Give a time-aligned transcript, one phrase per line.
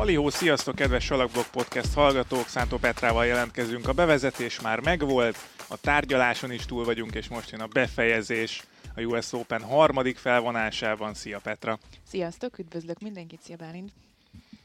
[0.00, 2.46] Halihó, sziasztok, kedves Salakblog Podcast hallgatók!
[2.48, 3.88] Szántó Petrával jelentkezünk.
[3.88, 5.36] A bevezetés már megvolt,
[5.68, 8.62] a tárgyaláson is túl vagyunk, és most jön a befejezés
[8.96, 11.14] a US Open harmadik felvonásában.
[11.14, 11.78] Szia Petra!
[12.08, 13.92] Sziasztok, üdvözlök mindenkit, szia Bálint!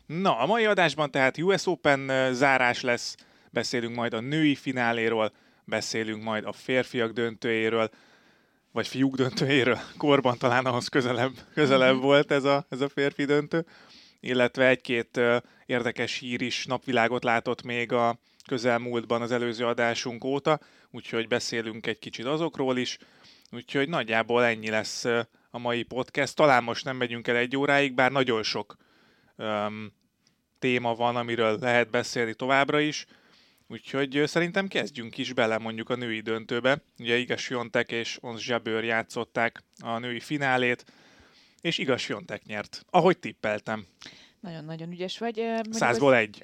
[0.06, 3.16] Na, a mai adásban tehát US Open zárás lesz,
[3.50, 5.32] beszélünk majd a női fináléról,
[5.64, 7.90] beszélünk majd a férfiak döntőjéről,
[8.72, 12.02] vagy fiúk döntőjéről, korban talán ahhoz közelebb, közelebb mm-hmm.
[12.02, 13.66] volt ez a, ez a férfi döntő,
[14.26, 15.20] illetve egy-két
[15.66, 20.60] érdekes hír is napvilágot látott még a közelmúltban az előző adásunk óta,
[20.92, 22.98] úgyhogy beszélünk egy kicsit azokról is,
[23.52, 25.06] úgyhogy nagyjából ennyi lesz
[25.50, 26.36] a mai podcast.
[26.36, 28.76] Talán most nem megyünk el egy óráig, bár nagyon sok
[29.36, 29.94] um,
[30.60, 33.06] téma van, amiről lehet beszélni továbbra is,
[33.68, 36.84] Úgyhogy szerintem kezdjünk is bele mondjuk a női döntőbe.
[37.00, 40.86] Ugye Igas Jontek és Ons Zsabőr játszották a női finálét,
[41.66, 43.86] és Igas Jontek nyert, ahogy tippeltem.
[44.40, 45.42] Nagyon-nagyon ügyes vagy.
[45.70, 46.42] Százból egy.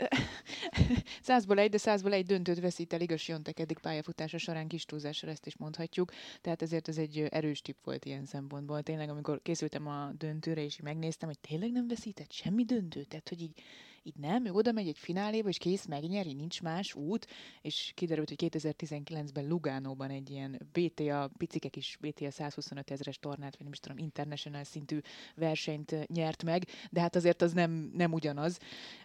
[1.22, 5.30] százból egy, de százból egy döntőt veszít el Igas Jontek eddig pályafutása során kis túlzással
[5.30, 6.12] ezt is mondhatjuk.
[6.42, 8.82] Tehát ezért ez egy erős tipp volt ilyen szempontból.
[8.82, 13.08] Tényleg, amikor készültem a döntőre, és megnéztem, hogy tényleg nem veszített semmi döntőt.
[13.08, 13.62] Tehát, hogy így
[14.04, 17.28] így nem, ő oda megy egy fináléba, és kész, megnyeri, nincs más út,
[17.62, 23.64] és kiderült, hogy 2019-ben Lugánóban egy ilyen BTA, picikek is BTA 125 ezeres tornát, vagy
[23.64, 25.00] nem is tudom, international szintű
[25.36, 28.60] versenyt nyert meg, de hát azért az nem, nem ugyanaz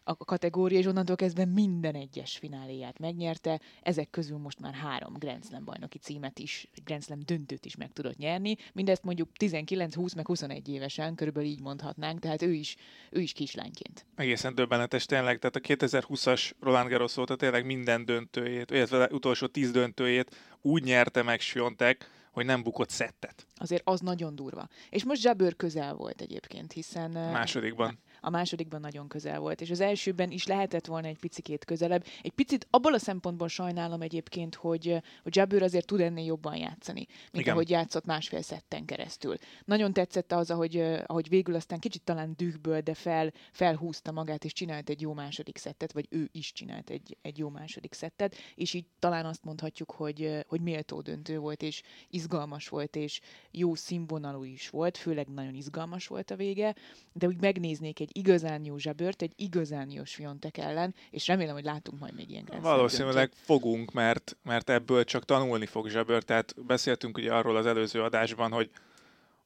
[0.04, 5.44] a kategória, és onnantól kezdve minden egyes fináléját megnyerte, ezek közül most már három Grand
[5.44, 10.14] Slam bajnoki címet is, Grand Slam döntőt is meg tudott nyerni, mindezt mondjuk 19, 20
[10.14, 12.76] meg 21 évesen, körülbelül így mondhatnánk, tehát ő is,
[13.10, 14.06] ő is kislányként.
[14.14, 19.46] Egészen döbbenet döbbenetes tényleg, tehát a 2020-as Roland Garros óta tényleg minden döntőjét, illetve utolsó
[19.46, 23.46] tíz döntőjét úgy nyerte meg Siontek, hogy nem bukott szettet.
[23.56, 24.68] Azért az nagyon durva.
[24.90, 27.10] És most Zsabőr közel volt egyébként, hiszen...
[27.10, 32.04] Másodikban a másodikban nagyon közel volt, és az elsőben is lehetett volna egy picikét közelebb.
[32.22, 37.06] Egy picit abból a szempontból sajnálom egyébként, hogy, hogy Jabőr azért tud ennél jobban játszani,
[37.06, 37.52] mint Igen.
[37.52, 39.36] ahogy játszott másfél szetten keresztül.
[39.64, 44.52] Nagyon tetszett az, ahogy, ahogy végül aztán kicsit talán dühből, de fel, felhúzta magát, és
[44.52, 48.74] csinált egy jó második szettet, vagy ő is csinált egy, egy jó második szettet, és
[48.74, 53.20] így talán azt mondhatjuk, hogy, hogy méltó döntő volt, és izgalmas volt, és
[53.50, 56.74] jó színvonalú is volt, főleg nagyon izgalmas volt a vége,
[57.12, 61.64] de úgy megnéznék egy igazán jó zsebört, egy igazán jó Sviontek ellen, és remélem, hogy
[61.64, 66.22] látunk majd még ilyen Valószínűleg fogunk, mert, mert ebből csak tanulni fog zsebör.
[66.22, 68.70] Tehát beszéltünk ugye arról az előző adásban, hogy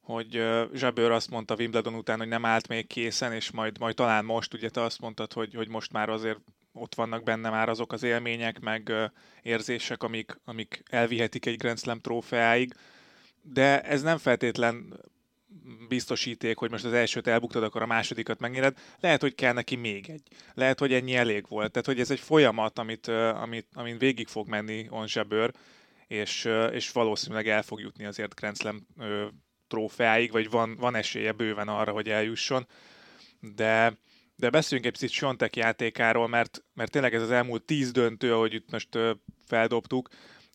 [0.01, 0.43] hogy
[0.73, 4.53] Zsebőr azt mondta Wimbledon után, hogy nem állt még készen, és majd, majd talán most,
[4.53, 6.39] ugye te azt mondtad, hogy, hogy most már azért
[6.73, 8.93] ott vannak benne már azok az élmények, meg
[9.41, 12.73] érzések, amik, amik elvihetik egy Grand Slam trófeáig,
[13.41, 14.99] de ez nem feltétlen
[15.87, 18.77] biztosíték, hogy most az elsőt elbuktad, akkor a másodikat megnyered.
[18.99, 20.23] Lehet, hogy kell neki még egy.
[20.53, 21.71] Lehet, hogy ennyi elég volt.
[21.71, 25.51] Tehát, hogy ez egy folyamat, amit, amit, amin végig fog menni Onzsebőr,
[26.07, 28.87] és, és valószínűleg el fog jutni azért Grand Slam
[29.67, 32.67] trófeáig, vagy van, van esélye bőven arra, hogy eljusson.
[33.39, 33.97] De,
[34.35, 38.53] de beszéljünk egy picit Sontek játékáról, mert, mert tényleg ez az elmúlt tíz döntő, ahogy
[38.53, 38.89] itt most
[39.47, 40.09] feldobtuk,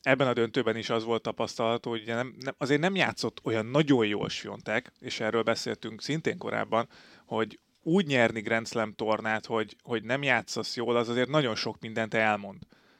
[0.06, 4.06] ebben a döntőben is az volt tapasztalható, hogy nem, nem, azért nem játszott olyan nagyon
[4.06, 6.88] jól Siontek, és erről beszéltünk szintén korábban,
[7.24, 11.80] hogy úgy nyerni Grand Slam tornát, hogy, hogy nem játszasz jól, az azért nagyon sok
[11.80, 12.58] mindent elmond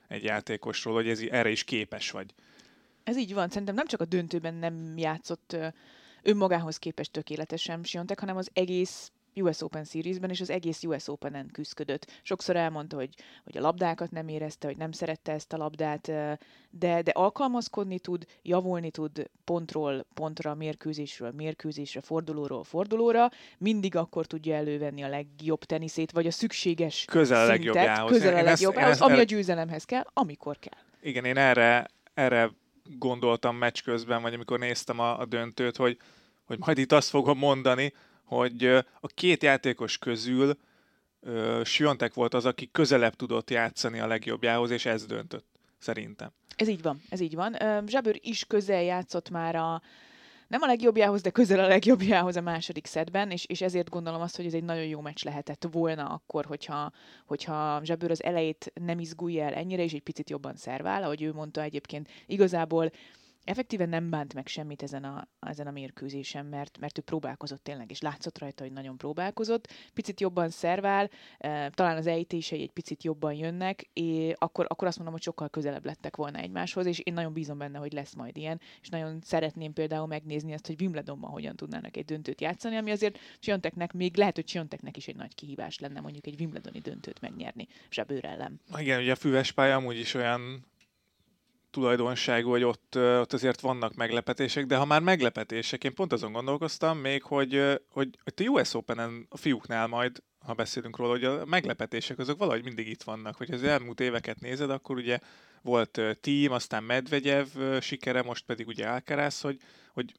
[0.08, 2.34] egy játékosról, hogy ez, erre is képes vagy.
[3.04, 5.56] Ez így van, szerintem nem csak a döntőben nem játszott
[6.22, 11.50] önmagához képest tökéletesen Siontek, hanem az egész US Open Series-ben, és az egész US Open-en
[11.52, 12.20] küzdött.
[12.22, 13.14] Sokszor elmondta, hogy,
[13.44, 16.06] hogy a labdákat nem érezte, hogy nem szerette ezt a labdát,
[16.70, 24.54] de, de alkalmazkodni tud, javulni tud pontról pontra, mérkőzésről mérkőzésre, fordulóról fordulóra, mindig akkor tudja
[24.54, 28.10] elővenni a legjobb teniszét, vagy a szükséges Közel a legjobbjához.
[28.10, 30.80] Közel a legjobbjához, ami a győzelemhez kell, amikor kell.
[31.00, 32.50] Igen, én erre, erre
[32.98, 35.98] gondoltam meccs közben, vagy amikor néztem a, a döntőt, hogy,
[36.44, 37.92] hogy majd itt azt fogom mondani,
[38.26, 38.64] hogy
[39.00, 40.56] a két játékos közül
[41.64, 45.46] Siontek volt az, aki közelebb tudott játszani a legjobbjához, és ez döntött,
[45.78, 46.30] szerintem.
[46.56, 47.56] Ez így van, ez így van.
[47.86, 49.82] Zsabőr is közel játszott már a,
[50.48, 54.36] nem a legjobbjához, de közel a legjobbjához a második szedben, és, és ezért gondolom azt,
[54.36, 56.92] hogy ez egy nagyon jó meccs lehetett volna akkor, hogyha,
[57.26, 61.32] hogyha Zsabőr az elejét nem izgulja el ennyire, és egy picit jobban szervál, ahogy ő
[61.32, 62.08] mondta egyébként.
[62.26, 62.90] Igazából
[63.46, 67.90] effektíven nem bánt meg semmit ezen a, ezen a mérkőzésen, mert, mert ő próbálkozott tényleg,
[67.90, 69.72] és látszott rajta, hogy nagyon próbálkozott.
[69.94, 74.96] Picit jobban szervál, e, talán az ejtései egy picit jobban jönnek, és akkor, akkor azt
[74.96, 78.36] mondom, hogy sokkal közelebb lettek volna egymáshoz, és én nagyon bízom benne, hogy lesz majd
[78.36, 82.90] ilyen, és nagyon szeretném például megnézni azt, hogy Wimbledonban hogyan tudnának egy döntőt játszani, ami
[82.90, 87.20] azért Sionteknek még lehet, hogy Sionteknek is egy nagy kihívás lenne mondjuk egy Wimbledoni döntőt
[87.20, 88.60] megnyerni Zsebőr ellen.
[88.78, 90.64] Igen, ugye a füves pálya amúgy is olyan
[91.76, 96.98] tulajdonságú, hogy ott, ott azért vannak meglepetések, de ha már meglepetések, én pont azon gondolkoztam
[96.98, 102.18] még, hogy, hogy a US Open-en a fiúknál majd, ha beszélünk róla, hogy a meglepetések
[102.18, 103.36] azok valahogy mindig itt vannak.
[103.36, 105.18] Hogy az elmúlt éveket nézed, akkor ugye
[105.62, 107.46] volt Team, aztán Medvegyev
[107.80, 109.58] sikere, most pedig ugye Alcaraz, hogy,
[109.92, 110.12] hogy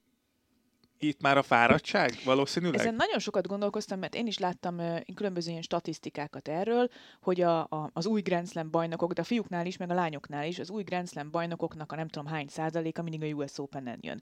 [1.00, 2.80] itt már a fáradtság valószínűleg?
[2.80, 6.90] Ezen nagyon sokat gondolkoztam, mert én is láttam uh, különböző ilyen statisztikákat erről,
[7.22, 10.46] hogy a, a, az új Grand Slam bajnokok, de a fiúknál is, meg a lányoknál
[10.46, 14.00] is, az új Grand Slam bajnokoknak a nem tudom hány százaléka mindig a US Open-en
[14.02, 14.22] jön.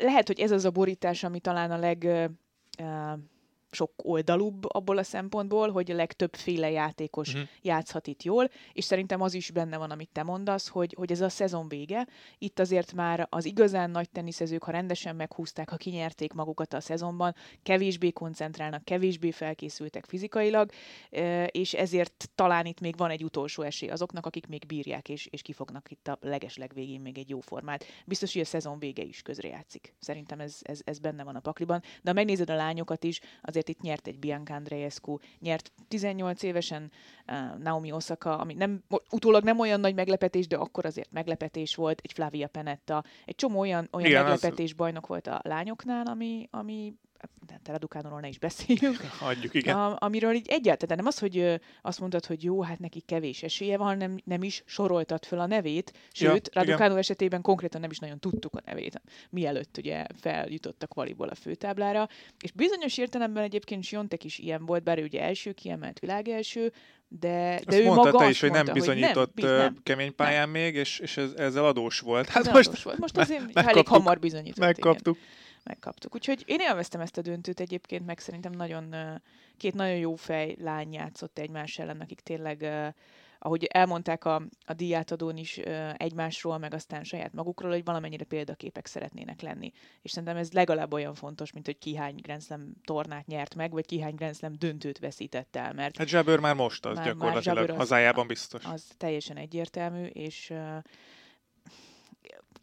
[0.00, 2.08] Lehet, hogy ez az a borítás, ami talán a leg...
[2.78, 3.12] Uh,
[3.74, 7.48] sok oldalúbb abból a szempontból, hogy a legtöbbféle játékos uh-huh.
[7.62, 11.20] játszhat itt jól, és szerintem az is benne van, amit te mondasz, hogy, hogy ez
[11.20, 12.06] a szezon vége.
[12.38, 17.34] Itt azért már az igazán nagy teniszezők, ha rendesen meghúzták, ha kinyerték magukat a szezonban,
[17.62, 20.70] kevésbé koncentrálnak, kevésbé felkészültek fizikailag,
[21.46, 25.42] és ezért talán itt még van egy utolsó esély azoknak, akik még bírják, és, és
[25.42, 27.84] kifognak itt a legesleg végén még egy jó formát.
[28.06, 29.94] Biztos, hogy a szezon vége is közrejátszik.
[29.98, 31.80] Szerintem ez, ez, ez benne van a pakliban.
[31.80, 36.42] De ha megnézed a lányokat is, azért azért itt nyert egy Bianca Andreescu, nyert 18
[36.42, 36.90] évesen
[37.26, 42.00] uh, Naomi Osaka, ami nem, utólag nem olyan nagy meglepetés, de akkor azért meglepetés volt,
[42.02, 44.76] egy Flavia Penetta, egy csomó olyan, olyan Igen, meglepetés az...
[44.76, 46.94] bajnok volt a lányoknál, ami, ami
[47.62, 48.96] Tele Dukánról ne is beszéljünk.
[49.18, 49.76] Hagyjuk, igen.
[49.76, 53.76] A, amiről így egyáltalán nem az, hogy azt mondtad, hogy jó, hát neki kevés esélye
[53.76, 57.98] van, nem, nem is soroltad föl a nevét, sőt, ja, Raducanu esetében konkrétan nem is
[57.98, 59.00] nagyon tudtuk a nevét,
[59.30, 62.08] mielőtt ugye feljutottak valiból a főtáblára,
[62.40, 66.72] és bizonyos értelemben egyébként Siontek is ilyen volt, bár ő ugye első kiemelt világelső,
[67.08, 70.50] de, de ő mondta maga te is, hogy nem bizonyított hogy nem, nem, kemény pályán
[70.50, 70.50] nem.
[70.50, 72.28] még, és, és ez, ezzel adós volt.
[72.28, 72.98] Hát most, adós volt.
[72.98, 74.64] most azért elég hamar bizonyított.
[74.64, 75.16] Megkaptuk.
[75.16, 76.14] Igen megkaptuk.
[76.14, 78.94] Úgyhogy én élveztem ezt a döntőt egyébként, meg szerintem nagyon,
[79.56, 82.66] két nagyon jó fej lány játszott egymás ellen, akik tényleg
[83.44, 85.56] ahogy elmondták a, a díjátadón is
[85.96, 89.72] egymásról, meg aztán saját magukról, hogy valamennyire példaképek szeretnének lenni.
[90.02, 93.72] És szerintem ez legalább olyan fontos, mint hogy ki hány Grand Slam tornát nyert meg,
[93.72, 95.72] vagy ki hány Grand Slam döntőt veszített el.
[95.72, 98.64] Mert hát Zsebőr már most az már, gyakorlatilag már hazájában biztos.
[98.64, 100.52] Az teljesen egyértelmű, és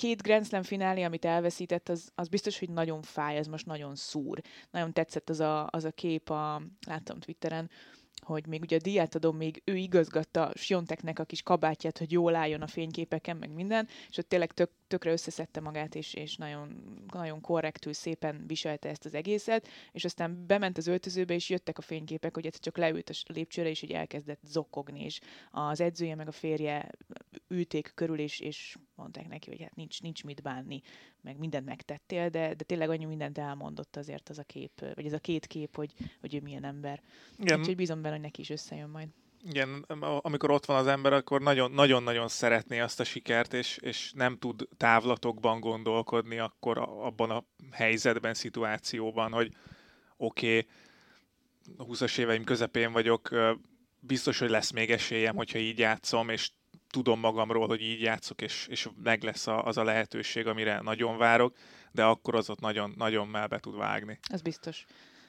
[0.01, 3.95] két Grand Slam finálé, amit elveszített, az, az biztos, hogy nagyon fáj, ez most nagyon
[3.95, 4.41] szúr.
[4.71, 7.69] Nagyon tetszett az a, az a kép, a, láttam Twitteren,
[8.23, 12.61] hogy még ugye a diátadom még ő igazgatta Sionteknek a kis kabátját, hogy jól álljon
[12.61, 16.83] a fényképeken, meg minden, és ott tényleg tök, tökre összeszedte magát, és, és nagyon,
[17.13, 21.81] nagyon korrektül, szépen viselte ezt az egészet, és aztán bement az öltözőbe, és jöttek a
[21.81, 25.19] fényképek, hogy csak leült a lépcsőre, és így elkezdett zokkogni, és
[25.51, 26.89] az edzője meg a férje
[27.47, 30.81] ülték körül, és, és mondták neki, hogy hát nincs, nincs mit bánni,
[31.21, 35.13] meg mindent megtettél, de, de tényleg annyi mindent elmondott azért az a kép, vagy ez
[35.13, 37.01] a két kép, hogy, hogy ő milyen ember.
[37.37, 37.59] Igen.
[37.59, 39.07] Úgyhogy bízom benne, hogy neki is összejön majd.
[39.43, 39.85] Igen,
[40.21, 41.41] amikor ott van az ember, akkor
[41.71, 48.33] nagyon-nagyon szeretné azt a sikert, és, és nem tud távlatokban gondolkodni akkor abban a helyzetben,
[48.33, 49.55] szituációban, hogy
[50.17, 50.69] oké, okay,
[51.77, 53.29] 20-as éveim közepén vagyok,
[53.99, 56.51] biztos, hogy lesz még esélyem, hogyha így játszom, és
[56.91, 61.17] tudom magamról, hogy így játszok, és, és meg lesz a, az a lehetőség, amire nagyon
[61.17, 61.55] várok,
[61.91, 64.19] de akkor az ott nagyon, nagyon melbe tud vágni.
[64.31, 64.85] Az biztos.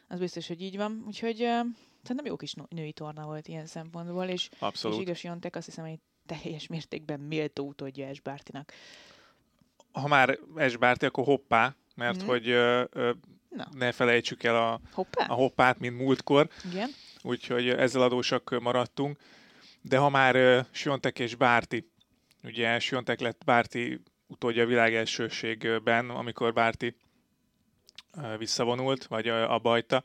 [0.08, 1.04] Az biztos, hogy így van.
[1.06, 1.66] Úgyhogy uh,
[2.02, 4.96] szerintem jó kis női torna volt ilyen szempontból, és, Abszolút.
[4.96, 8.72] és igaz Jontek azt hiszem, hogy teljes mértékben méltó utódja Esbártinak.
[9.92, 12.26] Ha már Esbárti, akkor hoppá, mert mm.
[12.26, 13.10] hogy uh, uh,
[13.70, 15.24] ne felejtsük el a, hoppá?
[15.26, 16.48] a hoppát, mint múltkor.
[16.70, 16.90] Igen.
[17.22, 19.18] Úgyhogy ezzel adósak maradtunk.
[19.82, 21.90] De ha már uh, Siontek és Bárti,
[22.42, 26.96] ugye Siontek lett Bárti utódja a világ elsőségben, amikor Bárti
[28.16, 30.04] uh, visszavonult, vagy uh, a bajta.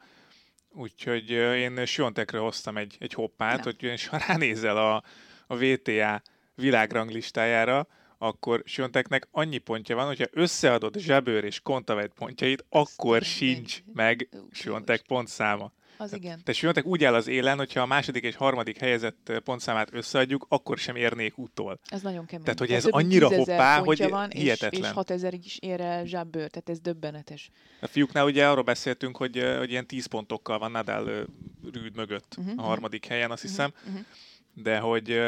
[0.71, 5.03] Úgyhogy uh, én Siontekről hoztam egy, egy hoppát, hogy és ha ránézel a,
[5.47, 6.21] a VTA
[6.55, 14.29] világranglistájára, akkor Sionteknek annyi pontja van, hogyha összeadod Zsebőr és Kontavet pontjait, akkor sincs meg
[14.51, 15.71] Siontek pontszáma.
[15.97, 16.39] Az igen.
[16.43, 20.77] Tehát Siontek úgy áll az élen, hogyha a második és harmadik helyezett pontszámát összeadjuk, akkor
[20.77, 21.79] sem érnék utól.
[21.89, 22.43] Ez nagyon kemény.
[22.43, 24.81] Tehát, hogy ez annyira hoppá, hogy van, hihetetlen.
[24.81, 27.49] És, és 6000 is ér el zsábbőr, tehát ez döbbenetes.
[27.81, 31.27] A fiúknál ugye arról beszéltünk, hogy, hogy ilyen 10 pontokkal van Nadal
[31.73, 33.15] Rüd mögött uh-huh, a harmadik uh-huh.
[33.15, 33.73] helyen, azt uh-huh, hiszem.
[33.87, 34.05] Uh-huh.
[34.53, 35.21] De hogy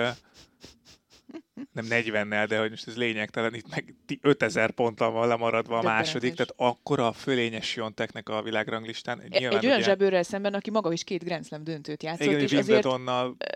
[1.72, 6.34] nem 40-nel, de hogy most ez lényegtelen, itt meg 5000 ponttal van lemaradva a második,
[6.34, 9.20] tehát akkora a fölényes Jonteknek a világranglistán.
[9.20, 12.28] E, Nyilván, egy olyan zsebőrrel szemben, aki maga is két Grand Slam döntőt játszott.
[12.28, 12.88] Igen, és azért,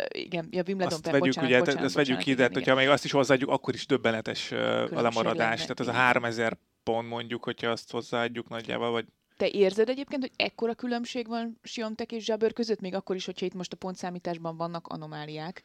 [0.10, 2.88] igen, ja, Wimbledon azt per, vegyük, bocsánat, ugye, bocsánat, ezt vegyük ki, de hogyha még
[2.88, 5.60] azt is hozzáadjuk, akkor is döbbenetes a lemaradás.
[5.60, 9.06] Lenne, tehát ez a 3000 pont mondjuk, hogyha azt hozzáadjuk nagyjából, vagy
[9.38, 13.46] te érzed egyébként, hogy ekkora különbség van Siontek és Zsabőr között, még akkor is, hogyha
[13.46, 15.63] itt most a pontszámításban vannak anomáliák?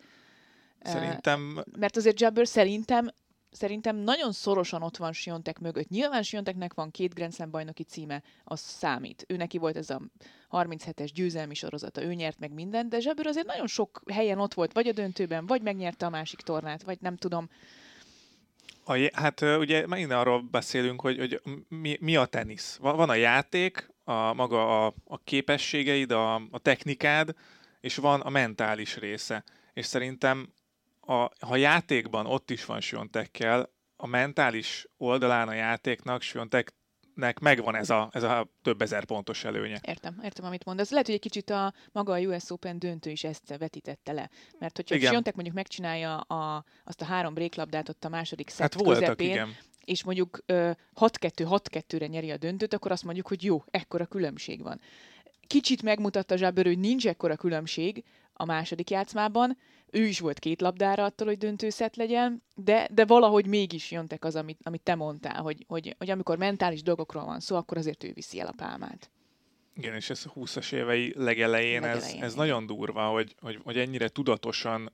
[0.82, 1.64] Szerintem...
[1.78, 3.11] Mert azért Jabber szerintem
[3.50, 5.88] szerintem nagyon szorosan ott van Siontek mögött.
[5.88, 9.25] Nyilván Sionteknek van két Grand Slam bajnoki címe, az számít.
[9.28, 10.00] Ő neki volt ez a
[10.50, 14.73] 37-es győzelmi sorozata, ő nyert meg mindent, de Zsabőr azért nagyon sok helyen ott volt,
[14.73, 17.49] vagy a döntőben, vagy megnyerte a másik tornát, vagy nem tudom.
[18.85, 22.76] A, hát ugye megint arról beszélünk, hogy, hogy mi, mi a tenisz.
[22.80, 27.35] Van a játék, a maga a, a képességeid, a, a technikád,
[27.80, 29.44] és van a mentális része.
[29.73, 30.52] És szerintem
[31.09, 37.91] a, ha játékban ott is van Siontekkel, a mentális oldalán a játéknak Sionteknek megvan ez
[37.91, 39.81] a, ez a több ezer pontos előnye.
[39.83, 40.91] Értem, értem, amit mondasz.
[40.91, 44.31] Lehet, hogy egy kicsit a maga a US Open döntő is ezt vetítette le.
[44.59, 44.99] Mert hogyha.
[44.99, 49.31] Siontek mondjuk megcsinálja a, azt a három bréklabdát ott a második szett hát voltak, közepén,
[49.31, 54.81] igen és mondjuk 6-2-6-2-re nyeri a döntőt, akkor azt mondjuk, hogy jó, ekkora különbség van.
[55.47, 59.59] Kicsit megmutatta Zsábör, hogy nincs ekkora különbség a második játszmában,
[59.92, 64.37] ő is volt két labdára attól, hogy döntőszet legyen, de, de valahogy mégis jöntek az,
[64.37, 68.12] amit, amit te mondtál, hogy, hogy, hogy amikor mentális dolgokról van szó, akkor azért ő
[68.12, 69.11] viszi el a pálmát.
[69.75, 73.76] Igen, és ez a 20-as évei legelején, legelején ez, ez nagyon durva, hogy, hogy, hogy
[73.78, 74.92] ennyire tudatosan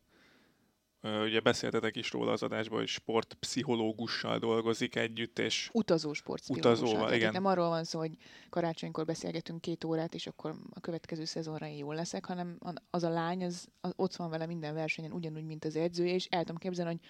[1.04, 5.70] Ugye beszéltetek is róla az adásban, hogy sportpszichológussal dolgozik együtt, és...
[5.72, 6.86] Utazó sportpszichológussal.
[6.88, 7.32] Utazóval, igen.
[7.32, 8.16] Nem arról van szó, hogy
[8.50, 12.58] karácsonykor beszélgetünk két órát, és akkor a következő szezonra én jól leszek, hanem
[12.90, 16.26] az a lány, az, az ott van vele minden versenyen, ugyanúgy, mint az edzője, és
[16.26, 17.00] el tudom képzelni, hogy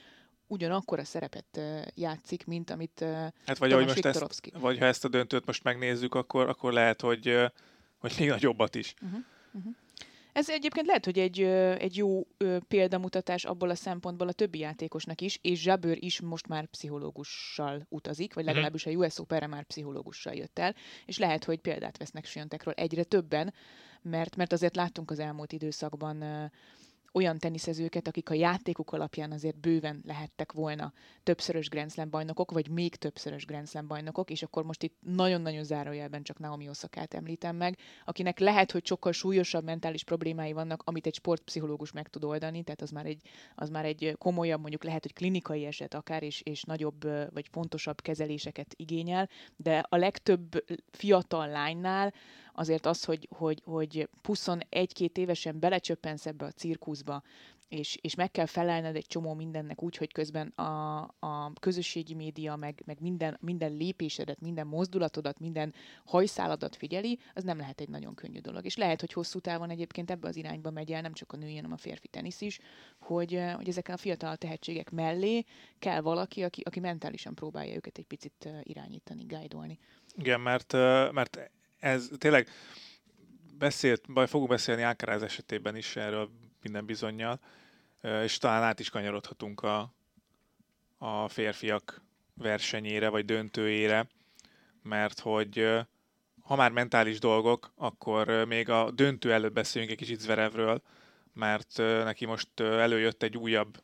[0.47, 1.61] ugyanakkor a szerepet
[1.95, 3.05] játszik, mint amit
[3.47, 7.01] Hát vagy, ahogy most ezt, vagy ha ezt a döntőt most megnézzük, akkor, akkor lehet,
[7.01, 7.37] hogy,
[7.99, 8.95] hogy még nagyobbat is.
[9.03, 9.21] Uh-huh.
[9.53, 9.75] Uh-huh.
[10.35, 11.41] Ez egyébként lehet, hogy egy,
[11.79, 12.27] egy jó
[12.69, 18.35] példamutatás abból a szempontból a többi játékosnak is, és Zsabőr is most már pszichológussal utazik,
[18.35, 18.53] vagy mhm.
[18.53, 20.75] legalábbis a US Open-re már pszichológussal jött el,
[21.07, 23.55] és lehet, hogy példát vesznek Siontekről egyre többen,
[24.03, 26.51] mert, mert azért láttunk az elmúlt időszakban
[27.15, 30.93] olyan teniszezőket, akik a játékuk alapján azért bőven lehettek volna
[31.23, 35.65] többszörös Grand Slam bajnokok, vagy még többszörös Grand Slam bajnokok, és akkor most itt nagyon-nagyon
[35.65, 41.07] zárójelben csak Naomi Osakát említem meg, akinek lehet, hogy sokkal súlyosabb mentális problémái vannak, amit
[41.07, 43.21] egy sportpszichológus meg tud oldani, tehát az már egy,
[43.55, 47.03] az már egy komolyabb, mondjuk lehet, hogy klinikai eset akár, és, és nagyobb
[47.33, 52.13] vagy fontosabb kezeléseket igényel, de a legtöbb fiatal lánynál
[52.55, 57.23] azért az, hogy, hogy, hogy 21-két évesen belecsöppensz ebbe a cirkuszba,
[57.69, 62.57] és, és meg kell felelned egy csomó mindennek úgy, hogy közben a, a közösségi média,
[62.57, 68.15] meg, meg minden, minden lépésedet, minden mozdulatodat, minden hajszáladat figyeli, az nem lehet egy nagyon
[68.15, 68.65] könnyű dolog.
[68.65, 71.55] És lehet, hogy hosszú távon egyébként ebbe az irányba megy el, nem csak a női,
[71.55, 72.59] hanem a férfi tenisz is,
[72.99, 75.45] hogy, hogy ezeken a fiatal tehetségek mellé
[75.79, 79.79] kell valaki, aki, aki mentálisan próbálja őket egy picit irányítani, guide
[80.17, 80.73] Igen, mert,
[81.13, 81.51] mert
[81.85, 82.49] ez tényleg
[83.59, 86.31] beszélt, baj, fogunk beszélni Alcaraz esetében is erről
[86.63, 87.41] minden bizonyal,
[88.23, 89.95] és talán át is kanyarodhatunk a,
[90.99, 92.03] a férfiak
[92.35, 94.09] versenyére, vagy döntőjére,
[94.83, 95.79] mert hogy
[96.43, 100.83] ha már mentális dolgok, akkor még a döntő előtt beszéljünk egy kicsit Zverevről,
[101.33, 103.83] mert neki most előjött egy újabb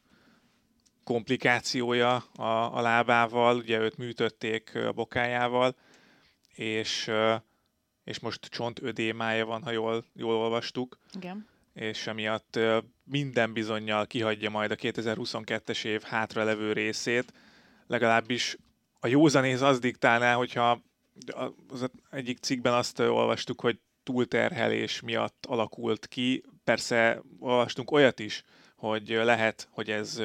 [1.04, 5.76] komplikációja a, a lábával, ugye őt műtötték a bokájával,
[6.54, 7.11] és
[8.04, 10.99] és most csontödémája van, ha jól, jól olvastuk.
[11.14, 11.49] Igen.
[11.73, 12.59] És emiatt
[13.04, 17.33] minden bizonyal kihagyja majd a 2022-es év hátralevő részét.
[17.87, 18.57] Legalábbis
[19.00, 20.83] a józanész az diktálná, hogyha
[21.69, 26.45] az egyik cikkben azt olvastuk, hogy túlterhelés miatt alakult ki.
[26.64, 28.42] Persze olvastunk olyat is,
[28.76, 30.23] hogy lehet, hogy ez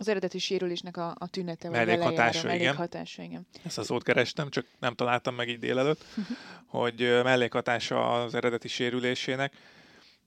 [0.00, 3.46] az eredeti sérülésnek a, a tünete, vagy mellékhatása, mellékhatása, igen.
[3.50, 3.64] igen.
[3.64, 6.04] Ezt az szót kerestem, csak nem találtam meg így délelőtt,
[6.66, 9.52] hogy mellékhatása az eredeti sérülésének.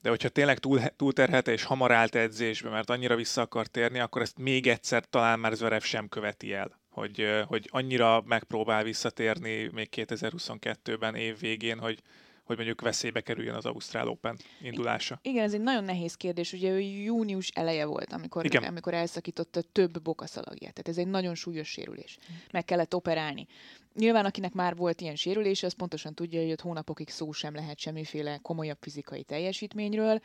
[0.01, 4.21] De hogyha tényleg túl, túlterhelte és hamar állt edzésbe, mert annyira vissza akar térni, akkor
[4.21, 6.79] ezt még egyszer talán már Zverev sem követi el.
[6.89, 11.99] Hogy, hogy annyira megpróbál visszatérni még 2022-ben év végén, hogy,
[12.43, 15.19] hogy mondjuk veszélybe kerüljön az Ausztrál Open indulása?
[15.21, 16.53] Igen, ez egy nagyon nehéz kérdés.
[16.53, 18.63] Ugye ő június eleje volt, amikor, Igen.
[18.63, 20.73] amikor elszakította több bokaszalagját.
[20.73, 22.17] Tehát ez egy nagyon súlyos sérülés.
[22.51, 23.47] Meg kellett operálni.
[23.93, 27.79] Nyilván, akinek már volt ilyen sérülés, az pontosan tudja, hogy ott hónapokig szó sem lehet
[27.79, 30.21] semmiféle komolyabb fizikai teljesítményről,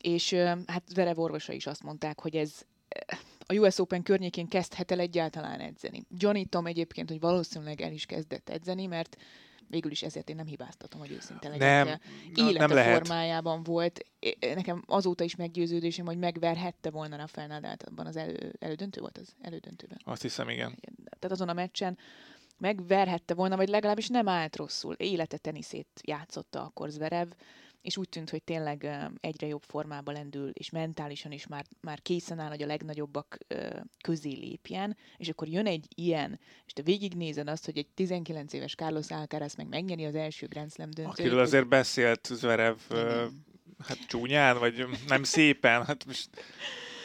[0.00, 0.32] és
[0.66, 2.62] hát Verev orvosa is azt mondták, hogy ez
[3.46, 6.02] a US Open környékén kezdhet el egyáltalán edzeni.
[6.08, 9.16] Gyanítom egyébként, hogy valószínűleg el is kezdett edzeni, mert
[9.68, 11.84] végül is ezért én nem hibáztatom, hogy őszinte legyek.
[11.84, 11.98] Nem,
[12.34, 12.96] Élete nem lehet.
[12.96, 14.00] formájában volt.
[14.40, 19.34] Nekem azóta is meggyőződésem, hogy megverhette volna Rafael Nadalt abban az elő, elődöntő volt az
[19.40, 19.98] elődöntőben.
[20.04, 20.78] Azt hiszem, igen.
[21.18, 21.98] Tehát azon a meccsen
[22.58, 24.94] megverhette volna, vagy legalábbis nem állt rosszul.
[24.94, 27.28] Élete teniszét játszotta akkor Zverev,
[27.82, 32.38] és úgy tűnt, hogy tényleg egyre jobb formába lendül, és mentálisan is már, már készen
[32.38, 33.38] áll, hogy a legnagyobbak
[34.02, 38.74] közé lépjen, és akkor jön egy ilyen, és te végignézed azt, hogy egy 19 éves
[38.74, 41.18] Carlos Alcaraz meg megnyeri az első Grand Slam döntőt.
[41.18, 43.44] Akiről azért beszélt Zverev, Igen.
[43.86, 46.28] hát csúnyán, vagy nem szépen, hát most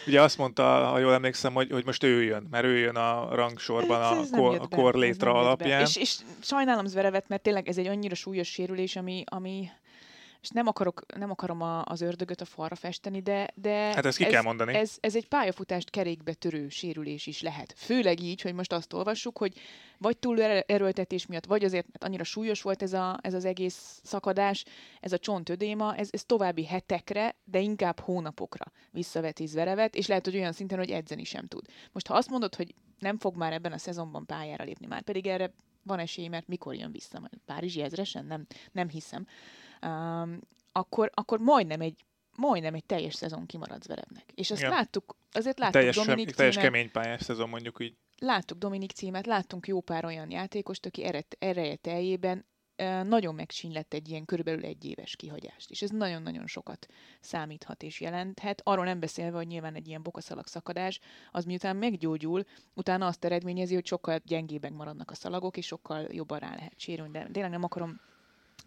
[0.08, 3.36] Ugye azt mondta, ha jól emlékszem, hogy, hogy most ő jön, mert ő jön a
[3.36, 5.82] rangsorban Ez- a, ez nem kor, a ez korlétra alapján.
[5.82, 9.70] És, és sajnálom Zverevet, mert tényleg ez egy annyira súlyos sérülés, ami, ami
[10.44, 14.18] és nem, akarok, nem akarom a, az ördögöt a falra festeni, de, de Hát ezt
[14.18, 14.74] ki ez, kell mondani.
[14.74, 17.74] Ez, ez egy pályafutást kerékbe törő sérülés is lehet.
[17.78, 19.60] Főleg így, hogy most azt olvassuk, hogy
[19.98, 23.46] vagy túl er- erőltetés miatt, vagy azért, mert annyira súlyos volt ez, a, ez az
[23.46, 24.66] egész szakadás,
[25.00, 30.36] ez a csontödéma, ez, ez további hetekre, de inkább hónapokra visszaveti Ízverevet, és lehet, hogy
[30.36, 31.66] olyan szinten, hogy edzeni sem tud.
[31.92, 35.28] Most ha azt mondod, hogy nem fog már ebben a szezonban pályára lépni, már pedig
[35.28, 37.20] erre van esély, mert mikor jön vissza?
[37.20, 38.26] Majd Párizsi ezresen?
[38.26, 39.28] Nem, nem hiszem.
[39.86, 40.40] Um,
[40.72, 44.26] akkor, akkor majdnem egy majdnem egy teljes szezon kimarad Zverevnek.
[44.36, 44.72] És azt Igen.
[44.72, 47.96] láttuk, azért láttuk teljes, Dominik teljes címet, kemény pályás szezon mondjuk így.
[48.18, 53.94] láttuk Dominik címet, láttunk jó pár olyan játékost, aki erre, ereje teljében ö, nagyon megsínlett
[53.94, 55.72] egy ilyen körülbelül egy éves kihagyást.
[55.72, 56.86] És ez nagyon-nagyon sokat
[57.22, 58.62] számíthat és jelenthet.
[58.64, 61.00] Arról nem beszélve, hogy nyilván egy ilyen bokaszalag szakadás,
[61.32, 66.40] az miután meggyógyul, utána azt eredményezi, hogy sokkal gyengébbek maradnak a szalagok, és sokkal jobban
[66.40, 67.12] rá lehet sérülni.
[67.12, 68.02] De tényleg nem akarom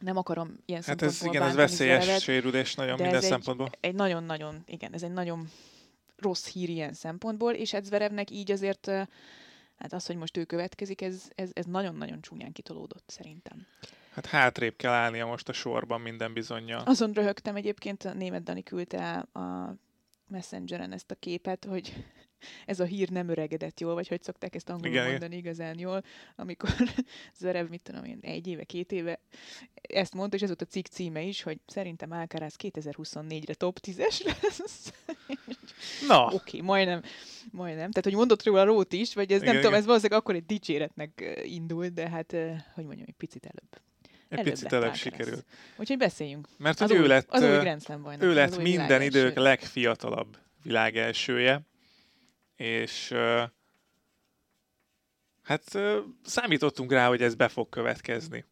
[0.01, 3.31] nem akarom ilyen Hát ez igen, ez veszélyes Zverevet, sérülés nagyon de minden ez egy-
[3.31, 3.71] szempontból.
[3.81, 5.49] egy nagyon-nagyon, igen, ez egy nagyon
[6.17, 8.87] rossz hír ilyen szempontból, és hát Zverevnek így azért,
[9.79, 13.67] hát az, hogy most ő következik, ez, ez, ez nagyon-nagyon csúnyán kitolódott szerintem.
[14.13, 16.79] Hát hátrébb kell állnia most a sorban minden bizonyja.
[16.79, 19.75] Azon röhögtem egyébként, a német Dani küldte el a
[20.29, 22.05] Messengeren ezt a képet, hogy
[22.67, 25.21] ez a hír nem öregedett jól, vagy hogy szokták ezt angolul Igen, igen, igen.
[25.21, 26.05] mondani igazán jól,
[26.37, 26.71] amikor
[27.39, 29.21] Zverev, mit tudom én, egy éve, két éve
[29.89, 34.25] ezt mondta, és ez volt a cikk címe is, hogy szerintem Alcaraz 2024-re top 10-es
[34.25, 34.93] lesz.
[36.09, 37.03] Na, Oké, okay, majdnem,
[37.51, 37.91] majdnem.
[37.91, 39.81] Tehát, hogy mondott róla Rót is, vagy ez Igen, nem tudom, igen.
[39.81, 42.37] ez valószínűleg akkor egy dicséretnek indult, de hát,
[42.75, 43.83] hogy mondjam, egy picit előbb.
[44.29, 45.45] egy előbb picit előbb sikerült.
[45.77, 46.49] Úgyhogy beszéljünk.
[46.59, 48.23] Mert Az hogy ő új, lett, az új Slam bajnok.
[48.23, 51.63] ő az lett új minden idők legfiatalabb világelsője,
[52.57, 53.15] és
[55.43, 55.79] hát
[56.25, 58.45] számítottunk rá, hogy ez be fog következni.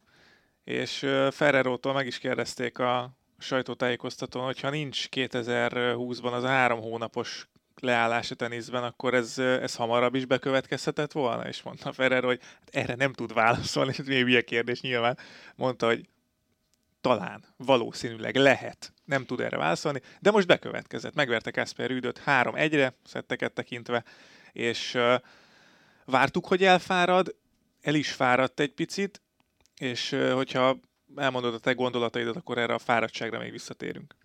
[0.63, 0.97] És
[1.31, 7.47] Ferrerótól meg is kérdezték a sajtótájékoztatón, hogy ha nincs 2020-ban az a három hónapos
[7.81, 11.47] leállás a teniszben, akkor ez, ez hamarabb is bekövetkezhetett volna?
[11.47, 15.17] És mondta Ferrero, hogy hát erre nem tud válaszolni, ez még hülye kérdés nyilván.
[15.55, 16.07] Mondta, hogy
[17.05, 21.13] talán, valószínűleg lehet, nem tud erre válaszolni, de most bekövetkezett.
[21.13, 24.03] Megverte Kasper Rüdöt 3-1-re, szetteket tekintve,
[24.51, 25.15] és uh,
[26.05, 27.35] vártuk, hogy elfárad,
[27.81, 29.21] el is fáradt egy picit,
[29.77, 30.79] és uh, hogyha
[31.15, 34.15] elmondod a te gondolataidat, akkor erre a fáradtságra még visszatérünk.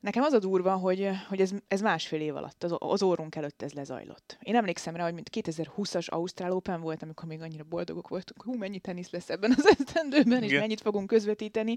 [0.00, 3.62] Nekem az a durva, hogy, hogy ez, ez másfél év alatt, az, az orrunk előtt
[3.62, 4.38] ez lezajlott.
[4.42, 8.54] Én emlékszem rá, hogy mint 2020-as Ausztrál Open volt, amikor még annyira boldogok voltunk, hú,
[8.54, 11.76] mennyi tenisz lesz ebben az esztendőben, és mennyit fogunk közvetíteni,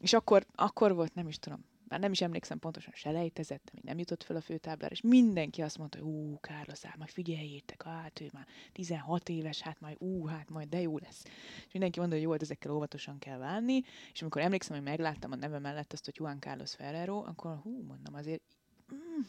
[0.00, 3.98] és akkor, akkor volt, nem is tudom, már nem is emlékszem pontosan, selejtezett, még nem
[3.98, 8.20] jutott fel a főtáblára, és mindenki azt mondta, hogy ú, Carlos, hát majd figyeljétek, hát
[8.20, 11.24] ő már 16 éves, hát majd ú, hát majd de jó lesz.
[11.66, 15.32] És mindenki mondta, hogy jó, hát ezekkel óvatosan kell válni, és amikor emlékszem, hogy megláttam
[15.32, 18.42] a neve mellett azt, hogy Juan Carlos Ferrero, akkor hú, mondom, azért
[18.94, 19.20] mm,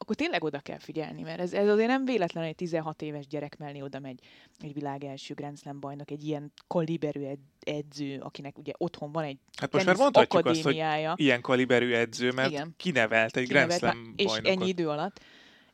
[0.00, 3.26] akkor tényleg oda kell figyelni, mert ez, ez azért nem véletlen, hogy egy 16 éves
[3.26, 4.18] gyerek mellé oda megy
[4.60, 9.24] egy világ első Grand Slam bajnok, egy ilyen kaliberű ed- edző, akinek ugye otthon van
[9.24, 10.82] egy Hát most már mondhatjuk azt, hogy
[11.14, 12.74] ilyen kaliberű edző, mert Igen.
[12.76, 14.60] kinevelt egy Grand kinevelt Slam már- és bajnokot.
[14.60, 15.20] ennyi idő alatt.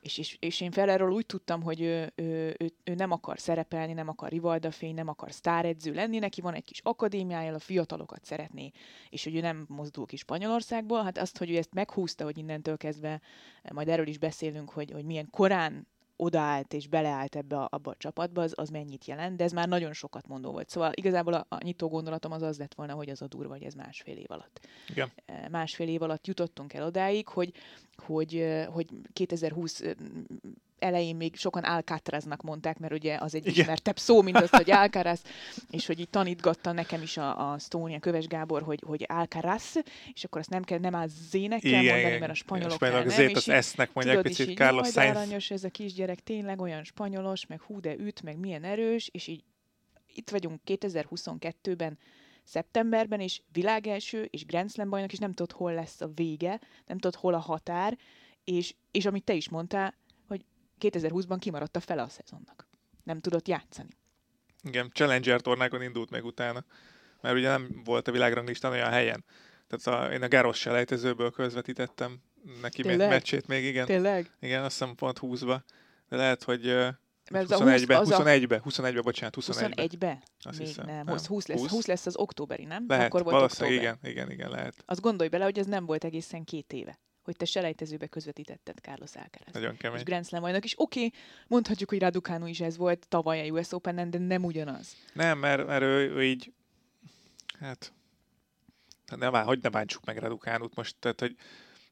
[0.05, 3.93] És, és, és én Ferrerről úgy tudtam, hogy ő, ő, ő, ő nem akar szerepelni,
[3.93, 8.71] nem akar rivaldafény, nem akar sztáredző lenni, neki van egy kis akadémiája, a fiatalokat szeretné,
[9.11, 12.77] és hogy ő nem mozdul ki Spanyolországból, hát azt, hogy ő ezt meghúzta, hogy innentől
[12.77, 13.21] kezdve,
[13.73, 17.96] majd erről is beszélünk, hogy, hogy milyen korán odaállt és beleállt ebbe a, abba a
[17.98, 20.68] csapatba, az, az mennyit jelent, de ez már nagyon sokat mondó volt.
[20.68, 23.62] Szóval igazából a, a nyitó gondolatom az az lett volna, hogy az a durva, hogy
[23.62, 25.12] ez másfél év alatt Igen.
[25.24, 27.53] eh, másfél év alatt jutottunk el odáig, hogy,
[27.96, 29.92] hogy, hogy 2020 eh,
[30.85, 33.61] elején még sokan Alcatraznak mondták, mert ugye az egy Igen.
[33.61, 35.23] ismertebb szó, mint az, hogy Alcaraz,
[35.70, 39.73] és hogy így tanítgatta nekem is a, a Stónia Köves Gábor, hogy, hogy Alcaraz,
[40.14, 43.16] és akkor azt nem kell, nem áll zének kell mondani, mert a spanyolok spanyolok nem,
[43.16, 45.16] zét az esznek mondják Tudod, picit így, Carlos Sainz.
[45.16, 49.27] aranyos ez a kisgyerek, tényleg olyan spanyolos, meg hú, de üt, meg milyen erős, és
[49.27, 49.42] így
[50.14, 51.99] itt vagyunk 2022-ben,
[52.44, 56.99] szeptemberben, és világelső, és Grand Slam bajnok, és nem tudod, hol lesz a vége, nem
[56.99, 57.99] tudod, hol a határ,
[58.44, 59.94] és, és amit te is mondtál,
[60.81, 62.69] 2020-ban kimaradt a fele a szezonnak.
[63.03, 63.89] Nem tudott játszani.
[64.63, 66.65] Igen, Challenger tornákon indult meg utána,
[67.21, 69.25] mert ugye nem volt a világranglistán olyan helyen.
[69.67, 72.21] Tehát a, én a Gáros selejtezőből közvetítettem
[72.61, 73.09] neki Tényleg?
[73.09, 73.87] meccsét még, igen.
[73.87, 74.31] Tényleg?
[74.41, 75.57] Igen, azt hiszem pont 20-ba.
[76.09, 76.65] De lehet, hogy
[77.31, 79.85] Mert az a 20 21-be, az a- 21-be, 21-be, bocsánat, 21-be.
[79.87, 80.23] 21-be?
[80.41, 80.87] Azt Még hiszem.
[80.87, 80.95] nem.
[80.95, 81.07] Nem.
[81.07, 81.71] 20, 20, lesz, 20?
[81.71, 82.85] 20 lesz az októberi, nem?
[82.89, 83.99] Lehet, Akkor volt valószínűleg október.
[84.03, 84.75] igen, igen, igen, lehet.
[84.87, 89.15] Azt gondolj bele, hogy ez nem volt egészen két éve, hogy te selejtezőbe közvetítetted Carlos
[89.15, 89.53] Alcaraz.
[89.53, 90.03] Nagyon és kemény.
[90.05, 93.73] Grand Slam bajnok, és oké, okay, mondhatjuk, hogy Raducanu is ez volt tavaly a US
[93.73, 94.97] Open-en, de nem ugyanaz.
[95.13, 96.53] Nem, mert, mert ő, ő így,
[97.61, 97.93] hát,
[99.07, 101.37] hát ne, bá- hogy ne bántsuk meg Radukánut most, tehát, hogy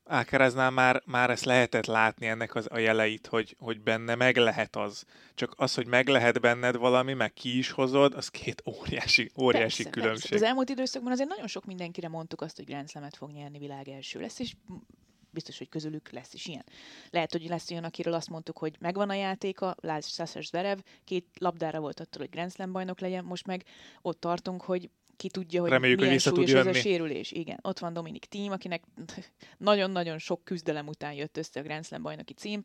[0.05, 4.77] Ákereznál már, már ezt lehetett látni ennek az, a jeleit, hogy, hogy benne meg lehet
[4.77, 5.05] az.
[5.35, 9.83] Csak az, hogy meg lehet benned valami, meg ki is hozod, az két óriási, óriási
[9.83, 10.31] persze, különbség.
[10.31, 10.45] Persze.
[10.45, 13.88] Az elmúlt időszakban azért nagyon sok mindenkire mondtuk azt, hogy Grand Slam-et fog nyerni világ
[13.88, 14.55] első lesz, és
[15.33, 16.64] biztos, hogy közülük lesz is ilyen.
[17.11, 21.81] Lehet, hogy lesz olyan, akiről azt mondtuk, hogy megvan a játéka, Sasha Zverev, két labdára
[21.81, 23.64] volt attól, hogy Grand Slam bajnok legyen, most meg
[24.03, 27.33] ott tartunk, hogy ki tudja, hogy Reméljük, hogy milyen tud súlyos ez a sérülés.
[27.33, 28.85] Igen, ott van Dominik Thiem, akinek
[29.59, 32.62] nagyon-nagyon sok küzdelem után jött össze a Grand Slam bajnoki cím.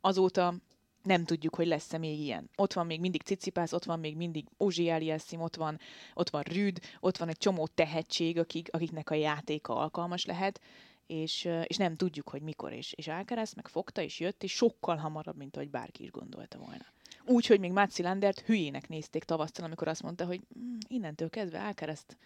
[0.00, 0.54] Azóta
[1.02, 2.50] nem tudjuk, hogy lesz-e még ilyen.
[2.56, 5.78] Ott van még mindig Cicipász, ott van még mindig Ozsi Aliassim, ott van,
[6.14, 10.60] ott van Rüd, ott van egy csomó tehetség, akik, akiknek a játéka alkalmas lehet,
[11.10, 12.72] és, és nem tudjuk, hogy mikor.
[12.72, 16.58] És, és Alcaraz meg fogta, és jött, és sokkal hamarabb, mint ahogy bárki is gondolta
[16.58, 16.84] volna.
[17.24, 21.60] Úgy, hogy még Mátzi Landert hülyének nézték tavasztal, amikor azt mondta, hogy mm, innentől kezdve
[21.62, 22.16] Alcarazt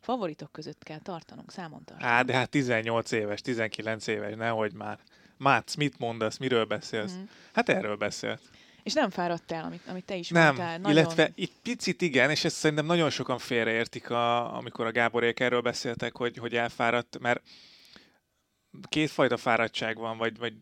[0.00, 2.14] favoritok között kell tartanunk, számon tartanunk.
[2.14, 4.98] Á, de hát 18 éves, 19 éves, nehogy már.
[5.36, 7.12] Mátsz, mit mondasz, miről beszélsz?
[7.12, 7.22] Mhm.
[7.52, 8.40] Hát erről beszélt.
[8.82, 10.78] És nem fáradt el, amit, amit te is Nem, mondtál.
[10.78, 10.96] Nagyon...
[10.96, 15.60] illetve itt picit igen, és ezt szerintem nagyon sokan félreértik, a, amikor a Gáborék erről
[15.60, 17.42] beszéltek, hogy, hogy elfáradt, mert
[18.88, 20.54] kétfajta fáradtság van, vagy, vagy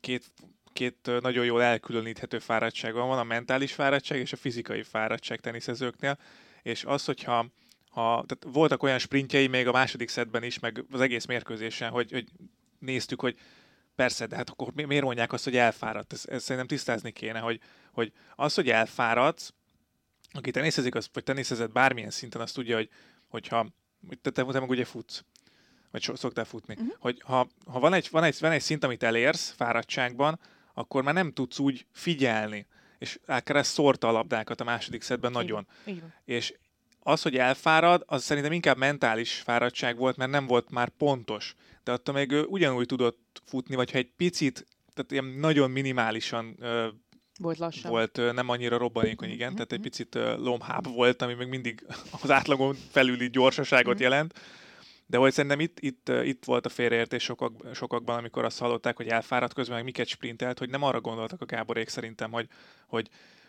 [0.00, 0.32] két,
[0.72, 3.08] két nagyon jól elkülöníthető fáradtság van.
[3.08, 6.18] Van a mentális fáradtság és a fizikai fáradtság teniszezőknél,
[6.62, 7.46] és az, hogyha
[7.90, 12.12] ha, tehát voltak olyan sprintjei még a második szedben is, meg az egész mérkőzésen, hogy,
[12.12, 12.26] hogy
[12.78, 13.38] néztük, hogy
[13.94, 16.12] persze, de hát akkor mi- miért mondják azt, hogy elfáradt?
[16.12, 17.60] Ezt, ezt szerintem tisztázni kéne, hogy,
[17.92, 19.52] hogy az, hogy elfáradsz,
[20.32, 22.88] aki teniszezik, az, vagy teniszezett bármilyen szinten, azt tudja, hogy
[23.28, 23.66] hogyha
[24.22, 25.24] te, te, te meg ugye futsz,
[25.96, 26.94] vagy so, szoktál futni, uh-huh.
[26.98, 30.38] hogy ha, ha van, egy, van, egy, van egy szint, amit elérsz fáradtságban,
[30.74, 32.66] akkor már nem tudsz úgy figyelni.
[32.98, 35.66] És ez szórta a labdákat a második szedben nagyon.
[35.84, 36.14] Így van.
[36.24, 36.54] És
[37.02, 41.54] az, hogy elfárad, az szerintem inkább mentális fáradtság volt, mert nem volt már pontos.
[41.84, 46.56] De attól még ő ugyanúgy tudott futni, vagy ha egy picit, tehát ilyen nagyon minimálisan
[46.60, 46.88] ö,
[47.38, 47.90] Volt lassabb.
[47.90, 49.88] volt, ö, nem annyira robbanékony, igen, Mhm, tehát egy mhm.
[49.88, 51.86] picit ö, lomhább volt, ami még mindig
[52.22, 54.40] az átlagon felüli gyorsaságot jelent.
[55.06, 59.06] De hogy szerintem itt, itt, itt volt a félreértés sokak, sokakban, amikor azt hallották, hogy
[59.06, 62.48] elfáradt közben, meg miket sprintelt, hogy nem arra gondoltak a Gáborék szerintem, hogy,
[62.86, 63.08] hogy,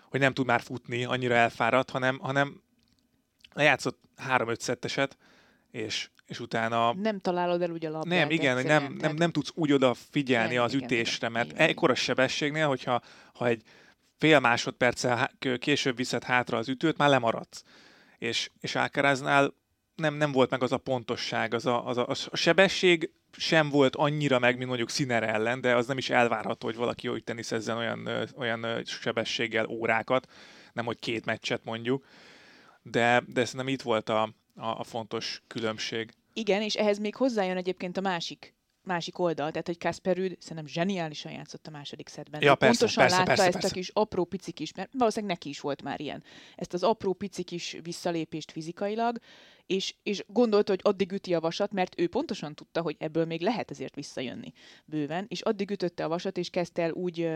[0.09, 2.61] hogy nem tud már futni, annyira elfáradt, hanem, hanem
[3.53, 5.17] lejátszott három-öt szetteset,
[5.71, 8.19] és, és utána Nem találod el úgy a labdát.
[8.19, 11.95] nem, igen, nem, nem, nem tudsz úgy odafigyelni Igen, az igen, ütésre, mert igen, ekkora
[11.95, 13.01] sebességnél, hogyha
[13.33, 13.61] ha egy
[14.17, 17.63] fél másodperccel később viszed hátra az ütőt, már lemaradsz.
[18.17, 19.53] És, és Alcaraznál
[19.97, 23.95] nem, nem volt meg az a pontosság, az a, az a, a sebesség sem volt
[23.95, 27.77] annyira meg, mint mondjuk Sziner ellen, de az nem is elvárható, hogy valaki úgy teniszezzen
[27.77, 30.27] olyan, olyan sebességgel órákat,
[30.73, 32.05] nem hogy két meccset mondjuk,
[32.81, 34.21] de, de szerintem itt volt a,
[34.55, 36.11] a, a fontos különbség.
[36.33, 38.55] Igen, és ehhez még hozzájön egyébként a másik
[38.87, 42.41] másik oldal, tehát hogy Kasper Rüd szerintem zseniálisan játszott a második szedben.
[42.41, 43.67] Ja, persze, pontosan persze, látta persze, ezt persze.
[43.67, 46.23] a kis apró pici kis, mert valószínűleg neki is volt már ilyen,
[46.55, 49.17] ezt az apró pici kis visszalépést fizikailag,
[49.67, 53.41] és, és gondolta, hogy addig üti a vasat, mert ő pontosan tudta, hogy ebből még
[53.41, 54.53] lehet ezért visszajönni
[54.85, 57.29] bőven, és addig ütötte a vasat, és kezdte el úgy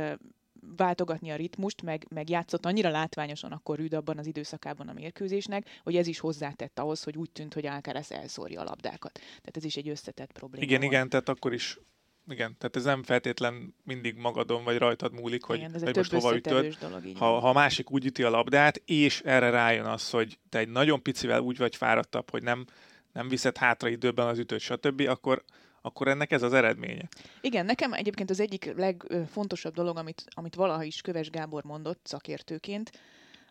[0.77, 5.79] váltogatni a ritmust, meg, meg játszott annyira látványosan akkor Rüd abban az időszakában a mérkőzésnek,
[5.83, 9.13] hogy ez is hozzátett ahhoz, hogy úgy tűnt, hogy Alcaraz elszórja a labdákat.
[9.13, 10.65] Tehát ez is egy összetett probléma.
[10.65, 10.91] Igen, volt.
[10.91, 11.79] igen, tehát akkor is
[12.27, 16.11] igen, tehát ez nem feltétlen mindig magadon vagy rajtad múlik, hogy, igen, ez hogy most
[16.11, 16.53] hova ütöd.
[16.53, 17.05] összetevős dolog.
[17.05, 20.57] Így Ha, ha a másik úgy üti a labdát, és erre rájön az, hogy te
[20.57, 22.65] egy nagyon picivel úgy vagy fáradtabb, hogy nem,
[23.13, 25.43] nem viszed hátra időben az ütőt, stb., akkor,
[25.81, 27.07] akkor ennek ez az eredménye.
[27.41, 32.91] Igen, nekem egyébként az egyik legfontosabb dolog, amit, amit valaha is Köves Gábor mondott szakértőként,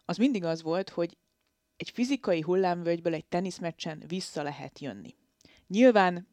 [0.04, 1.16] az mindig az volt, hogy
[1.76, 5.14] egy fizikai hullámvölgyből egy teniszmeccsen vissza lehet jönni.
[5.66, 6.28] Nyilván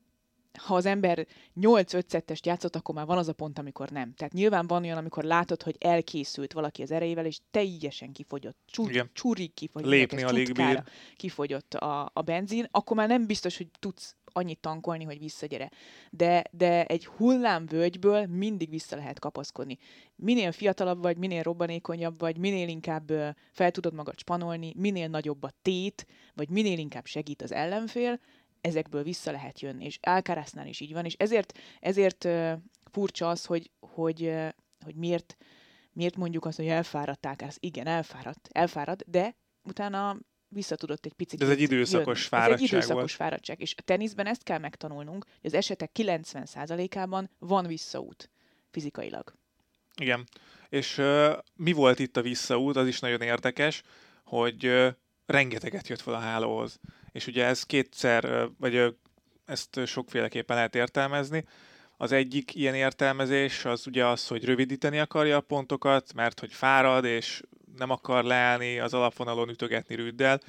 [0.57, 1.27] ha az ember
[1.61, 4.13] 8-5 szettest játszott, akkor már van az a pont, amikor nem.
[4.13, 9.09] Tehát nyilván van olyan, amikor látod, hogy elkészült valaki az erejével, és teljesen kifogyott, csur,
[9.13, 10.83] csurig kifogyott, Lépni alig bír.
[11.15, 15.71] kifogyott a, a benzin, akkor már nem biztos, hogy tudsz annyit tankolni, hogy visszagyere.
[16.11, 19.77] De, de egy hullámvölgyből mindig vissza lehet kapaszkodni.
[20.15, 23.11] Minél fiatalabb vagy, minél robbanékonyabb vagy, minél inkább
[23.51, 28.19] fel tudod magad spanolni, minél nagyobb a tét, vagy minél inkább segít az ellenfél,
[28.67, 32.27] ezekből vissza lehet jönni, és Alcaraznál is így van, és ezért, ezért
[32.91, 34.33] furcsa az, hogy, hogy,
[34.83, 35.37] hogy miért,
[35.91, 37.57] miért mondjuk azt, hogy elfáradt Alcaraz.
[37.59, 40.17] Igen, elfáradt, elfáradt, de utána
[40.49, 41.41] visszatudott egy picit.
[41.41, 42.27] Ez egy időszakos jönni.
[42.27, 43.11] fáradtság Ez egy időszakos volt.
[43.11, 48.29] fáradtság, és a teniszben ezt kell megtanulnunk, hogy az esetek 90%-ában van visszaút
[48.71, 49.33] fizikailag.
[50.01, 50.27] Igen,
[50.69, 53.81] és uh, mi volt itt a visszaút, az is nagyon érdekes,
[54.23, 54.87] hogy uh,
[55.25, 56.79] rengeteget jött fel a hálóhoz
[57.17, 58.95] és ugye ez kétszer, vagy
[59.45, 61.45] ezt sokféleképpen lehet értelmezni.
[61.97, 67.05] Az egyik ilyen értelmezés az ugye az, hogy rövidíteni akarja a pontokat, mert hogy fárad,
[67.05, 67.41] és
[67.77, 70.41] nem akar leállni az alapvonalon ütögetni rüddel,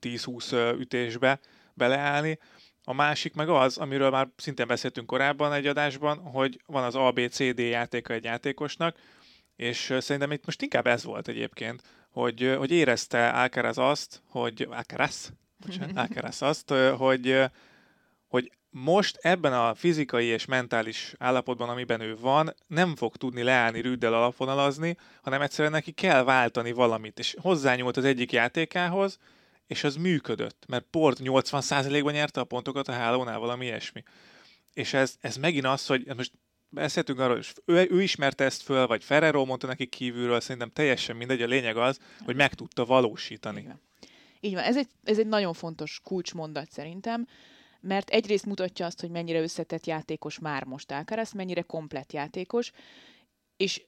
[0.00, 1.40] 10-20 ütésbe
[1.74, 2.38] beleállni.
[2.84, 7.58] A másik meg az, amiről már szintén beszéltünk korábban egy adásban, hogy van az ABCD
[7.58, 8.96] játéka egy játékosnak,
[9.56, 15.32] és szerintem itt most inkább ez volt egyébként, hogy, hogy érezte Alcaraz azt, hogy Alcaraz,
[15.66, 17.38] bocsánat, Alcaraz azt, hogy,
[18.28, 23.80] hogy most ebben a fizikai és mentális állapotban, amiben ő van, nem fog tudni leállni
[23.80, 27.18] rüddel alapvonalazni, hanem egyszerűen neki kell váltani valamit.
[27.18, 29.18] És hozzányúlt az egyik játékához,
[29.66, 34.02] és az működött, mert Port 80%-ban nyerte a pontokat a hálónál, valami ilyesmi.
[34.72, 36.32] És ez, ez megint az, hogy most
[36.68, 41.16] beszéltünk arról, hogy ő, ő ismerte ezt föl, vagy Ferrero mondta neki kívülről, szerintem teljesen
[41.16, 43.60] mindegy, a lényeg az, hogy meg tudta valósítani.
[43.60, 43.80] Igen.
[44.40, 47.26] Így van, ez egy, ez egy nagyon fontos kulcsmondat szerintem,
[47.80, 52.72] mert egyrészt mutatja azt, hogy mennyire összetett játékos már most Alcaraz, mennyire komplett játékos,
[53.56, 53.86] és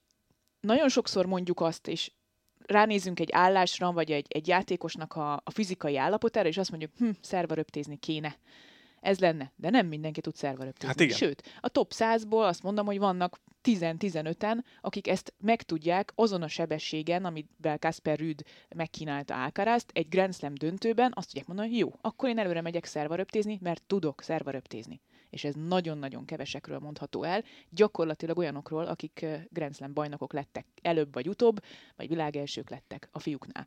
[0.61, 2.13] nagyon sokszor mondjuk azt, és
[2.67, 7.11] ránézünk egy állásra, vagy egy, egy játékosnak a, a fizikai állapotára, és azt mondjuk, hm,
[7.21, 8.37] szervaröptézni kéne
[9.03, 9.53] ez lenne.
[9.57, 10.89] De nem mindenki tud szerveröptézni.
[10.89, 11.17] Hát igen.
[11.17, 16.49] Sőt, a top 100-ból azt mondom, hogy vannak 10-15-en, akik ezt meg tudják azon a
[16.49, 18.43] sebességen, amivel Kasper Rüd
[18.77, 22.85] megkínálta Alcarazt, egy Grand Slam döntőben azt tudják mondani, hogy jó, akkor én előre megyek
[22.85, 25.01] szervaröptézni, mert tudok szervaröptézni.
[25.31, 31.29] És ez nagyon-nagyon kevesekről mondható el, gyakorlatilag olyanokról, akik Grand Slam bajnokok lettek előbb vagy
[31.29, 31.61] utóbb,
[31.97, 33.67] vagy világelsők lettek a fiúknál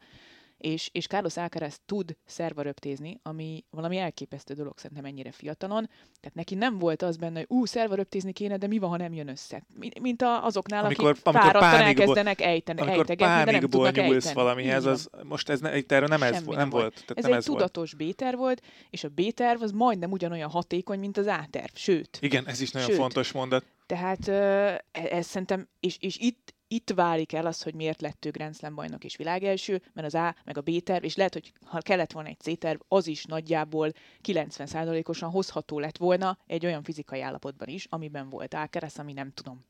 [0.57, 5.89] és, és Carlos Alcaraz tud szervaröptézni, ami valami elképesztő dolog szerintem ennyire fiatalon.
[6.19, 9.13] Tehát neki nem volt az benne, hogy ú, szervaröptézni kéne, de mi van, ha nem
[9.13, 9.63] jön össze.
[10.01, 14.33] Mint a, azoknál, amikor, akik amikor fáradtan elkezdenek ejteni, amikor ejtegetni, de nem tudnak ejteni.
[14.33, 16.93] valamihez, az, most ez ne, erre nem ez nem, nem volt.
[16.93, 20.99] Tehát ez nem egy ez tudatos B-terv volt, és a B-terv az majdnem ugyanolyan hatékony,
[20.99, 22.17] mint az A-terv, sőt.
[22.21, 23.65] Igen, ez is nagyon sőt, fontos mondat.
[23.85, 28.29] Tehát e, ez szerintem, és, és itt, itt válik el az, hogy miért lett ő
[28.29, 31.53] Grand Slam bajnok és világelső, mert az A meg a B terv, és lehet, hogy
[31.65, 33.91] ha kellett volna egy C terv, az is nagyjából
[34.23, 39.65] 90%-osan hozható lett volna egy olyan fizikai állapotban is, amiben volt Alcaraz, ami nem tudom,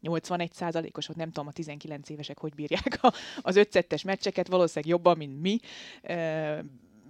[0.00, 5.16] 81 százalékos, nem tudom, a 19 évesek hogy bírják a, az ötszettes meccseket, valószínűleg jobban,
[5.16, 5.58] mint mi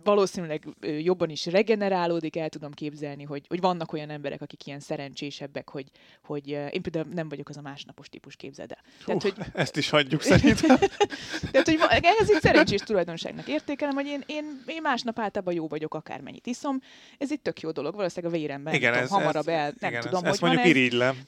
[0.05, 5.69] valószínűleg jobban is regenerálódik, el tudom képzelni, hogy, hogy vannak olyan emberek, akik ilyen szerencsésebbek,
[5.69, 5.87] hogy,
[6.25, 8.83] hogy én például nem vagyok az a másnapos típus, képzeld el.
[9.05, 9.35] Tehát, hogy...
[9.63, 10.77] Ezt is hagyjuk szerintem.
[11.53, 11.79] Tehát, hogy
[12.21, 16.81] ez egy szerencsés tulajdonságnak értékelem, hogy én, én, én másnap általában jó vagyok, akármennyit iszom.
[17.19, 20.03] Ez egy tök jó dolog, valószínűleg a véremben igen, tudom, ez, hamarabb el, nem igen,
[20.03, 21.17] tudom, ez, hogy ezt mondjuk irigylem.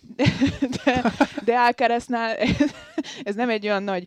[0.84, 1.12] De,
[1.44, 2.36] de, Alcaráznál
[3.22, 4.04] ez nem egy olyan nagy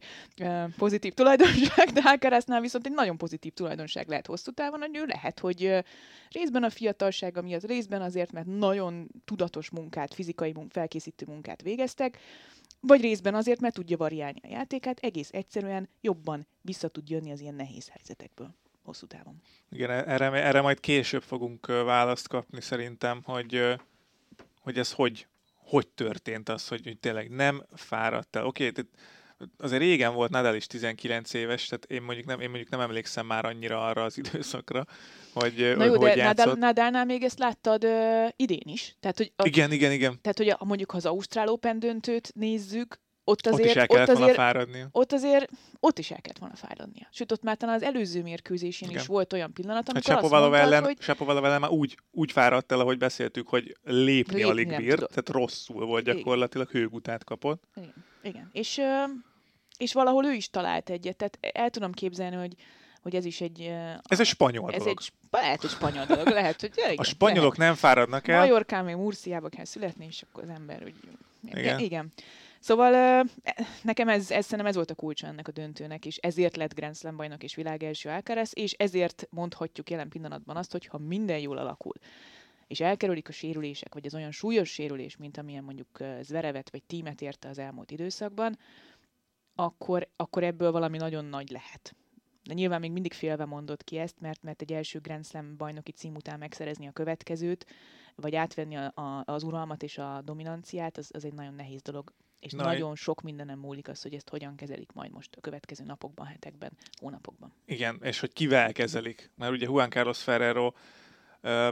[0.78, 5.40] pozitív tulajdonság, de Alcaráznál viszont egy nagyon pozitív tulajdonság lehet hosszú távon, hogy ő lehet,
[5.40, 5.84] hogy
[6.32, 12.18] részben a fiatalsága miatt, részben azért, mert nagyon tudatos munkát, fizikai munk, felkészítő munkát végeztek,
[12.80, 17.40] vagy részben azért, mert tudja variálni a játékát, egész egyszerűen jobban vissza tud jönni az
[17.40, 19.42] ilyen nehéz helyzetekből hosszú távon.
[19.70, 23.76] Igen, erre, erre majd később fogunk választ kapni szerintem, hogy,
[24.60, 28.46] hogy ez hogy, hogy történt az, hogy, hogy tényleg nem fáradt el.
[28.46, 28.84] Oké, okay,
[29.58, 33.26] azért régen volt Nadal is 19 éves, tehát én mondjuk nem, én mondjuk nem emlékszem
[33.26, 34.86] már annyira arra az időszakra,
[35.34, 38.96] hogy Na jó, hogy de Nadal, Nadalnál még ezt láttad uh, idén is.
[39.00, 40.20] Tehát, hogy a, igen, igen, igen.
[40.22, 43.88] Tehát, hogy a, mondjuk ha az Ausztrál Open döntőt nézzük, ott Ott azért, is el
[43.88, 44.88] kellett ott volna azért, fáradnia.
[44.92, 47.08] ott azért, ott is el kellett volna fáradnia.
[47.12, 49.02] Sőt, ott már talán az előző mérkőzésén Igen.
[49.02, 51.98] is volt olyan pillanat, Hát amikor azt Sapovalov mondtad, ellen, hogy Sapovalov ellen már úgy,
[52.12, 55.10] úgy fáradt el, ahogy beszéltük, hogy lépni, Lépni alig nem bír, tudott.
[55.10, 56.16] tehát rosszul volt Igen.
[56.16, 57.64] gyakorlatilag, hőgutát kapott.
[57.76, 58.50] Igen, igen.
[58.52, 59.04] És, ö,
[59.78, 62.56] és valahol ő is talált egyet, tehát el tudom képzelni, hogy,
[63.02, 63.62] hogy ez is egy...
[64.04, 64.98] Ez egy spanyol ez dolog.
[65.00, 68.42] egy, lehet, hogy spanyol dolog, lehet, hogy ja, igen, A spanyolok nem fáradnak lehet.
[68.42, 68.48] el.
[68.48, 70.96] Majorkán, még Murciába kell születni, és akkor az ember úgy...
[71.52, 71.80] Igen.
[71.80, 72.12] Igen.
[72.60, 73.26] Szóval
[73.82, 76.96] nekem ez, ez szerintem ez volt a kulcsa ennek a döntőnek, és ezért lett Grand
[76.96, 81.40] Slam bajnok és világ első Alcaraz, és ezért mondhatjuk jelen pillanatban azt, hogy ha minden
[81.40, 81.94] jól alakul,
[82.68, 87.22] és elkerülik a sérülések, vagy az olyan súlyos sérülés, mint amilyen mondjuk Zverevet vagy tímet
[87.22, 88.58] érte az elmúlt időszakban,
[89.56, 91.96] akkor, akkor ebből valami nagyon nagy lehet.
[92.44, 95.92] De nyilván még mindig félve mondott ki ezt, mert, mert egy első Grand Slam bajnoki
[95.92, 97.66] cím után megszerezni a következőt,
[98.16, 102.14] vagy átvenni a, a, az uralmat és a dominanciát, az, az egy nagyon nehéz dolog.
[102.40, 105.84] És Na, nagyon sok mindenem múlik az, hogy ezt hogyan kezelik majd most a következő
[105.84, 107.54] napokban, hetekben, hónapokban.
[107.66, 109.32] Igen, és hogy kivel kezelik.
[109.36, 110.74] Mert ugye Juan Carlos Ferrero
[111.42, 111.70] ö,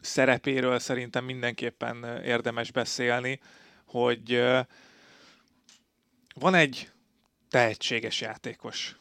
[0.00, 3.40] szerepéről szerintem mindenképpen érdemes beszélni,
[3.84, 4.60] hogy ö,
[6.34, 6.90] van egy
[7.50, 8.96] tehetséges játékos,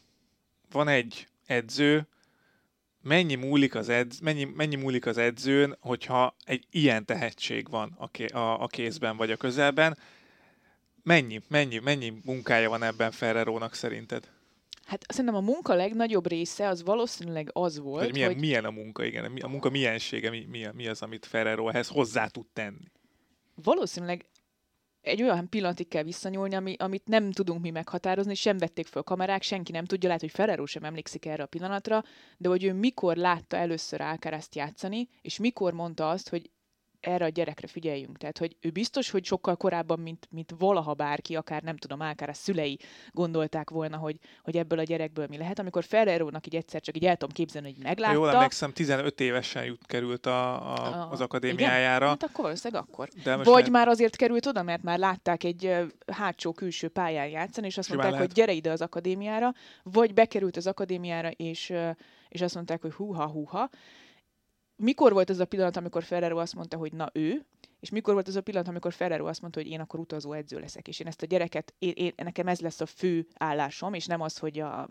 [0.71, 2.07] van egy edző,
[3.01, 8.07] mennyi múlik az, edz, mennyi, mennyi múlik az edzőn, hogyha egy ilyen tehetség van a,
[8.07, 9.97] ké, a, a kézben vagy a közelben,
[11.03, 14.29] mennyi, mennyi, mennyi munkája van ebben Ferrerónak szerinted?
[14.85, 18.71] Hát szerintem a munka legnagyobb része az valószínűleg az volt, Hogy milyen, hogy milyen a
[18.71, 19.37] munka, igen.
[19.41, 22.91] A munka miensége, mi, mi, mi az, amit Ferrero ehhez hozzá tud tenni.
[23.55, 24.25] valószínűleg
[25.01, 29.41] egy olyan pillanatig kell visszanyúlni, ami, amit nem tudunk mi meghatározni, sem vették föl kamerák,
[29.41, 32.03] senki nem tudja, lehet, hogy Ferrero sem emlékszik erre a pillanatra,
[32.37, 36.49] de hogy ő mikor látta először Alcarazt játszani, és mikor mondta azt, hogy
[37.01, 38.17] erre a gyerekre figyeljünk.
[38.17, 42.37] Tehát, hogy ő biztos, hogy sokkal korábban, mint, mint valaha bárki, akár nem tudom, Alcaraz
[42.37, 42.79] szülei
[43.11, 45.59] gondolták volna, hogy, hogy ebből a gyerekből mi lehet.
[45.59, 48.13] Amikor Ferrerónak így egyszer csak így el tudom képzelni, hogy meglátta.
[48.13, 51.95] jól emlékszem, 15 évesen jut, került a, a, a- az akadémiájára.
[52.05, 52.07] Igen?
[52.09, 53.07] Hát akkor valószínűleg akkor.
[53.23, 55.75] De Vagy lehet- már azért került oda, mert már látták egy
[56.07, 58.35] hátsó külső pályán játszani, és azt Simán mondták, lehet.
[58.35, 61.73] hogy gyere ide az akadémiára, vagy bekerült az akadémiára, és,
[62.29, 63.69] és azt mondták, hogy húha, húha.
[64.81, 67.45] Mikor volt az a pillanat, amikor Ferrero azt mondta, hogy na ő,
[67.79, 70.59] és mikor volt az a pillanat, amikor Ferrero azt mondta, hogy én akkor utazó edző
[70.59, 74.05] leszek, és én ezt a gyereket, én, én, nekem ez lesz a fő állásom, és
[74.05, 74.87] nem az, hogy a,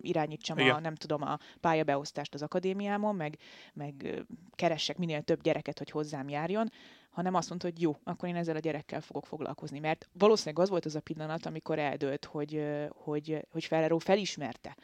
[0.00, 0.80] irányítsam a, Igen.
[0.80, 3.38] nem tudom, a pályabeosztást az akadémiámon, meg,
[3.74, 4.24] meg
[4.54, 6.70] keressek minél több gyereket, hogy hozzám járjon,
[7.10, 9.78] hanem azt mondta, hogy jó, akkor én ezzel a gyerekkel fogok foglalkozni.
[9.78, 14.76] Mert valószínűleg az volt az a pillanat, amikor eldőlt, hogy, hogy, hogy Ferrero felismerte.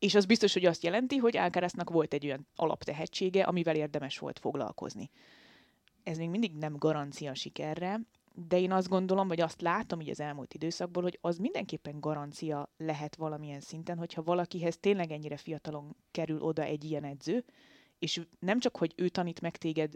[0.00, 4.38] És az biztos, hogy azt jelenti, hogy Alcaraznak volt egy olyan alaptehetsége, amivel érdemes volt
[4.38, 5.10] foglalkozni.
[6.02, 8.00] Ez még mindig nem garancia sikerre,
[8.34, 12.72] de én azt gondolom, vagy azt látom így az elmúlt időszakból, hogy az mindenképpen garancia
[12.76, 17.44] lehet valamilyen szinten, hogyha valakihez tényleg ennyire fiatalon kerül oda egy ilyen edző,
[17.98, 19.92] és nem csak, hogy ő tanít meg téged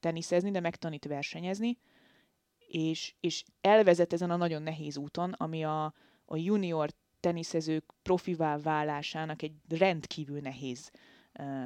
[0.00, 1.78] teniszezni, de megtanít versenyezni,
[2.58, 5.84] és, és elvezet ezen a nagyon nehéz úton, ami a,
[6.24, 10.90] a junior teniszezők profivá válásának egy rendkívül nehéz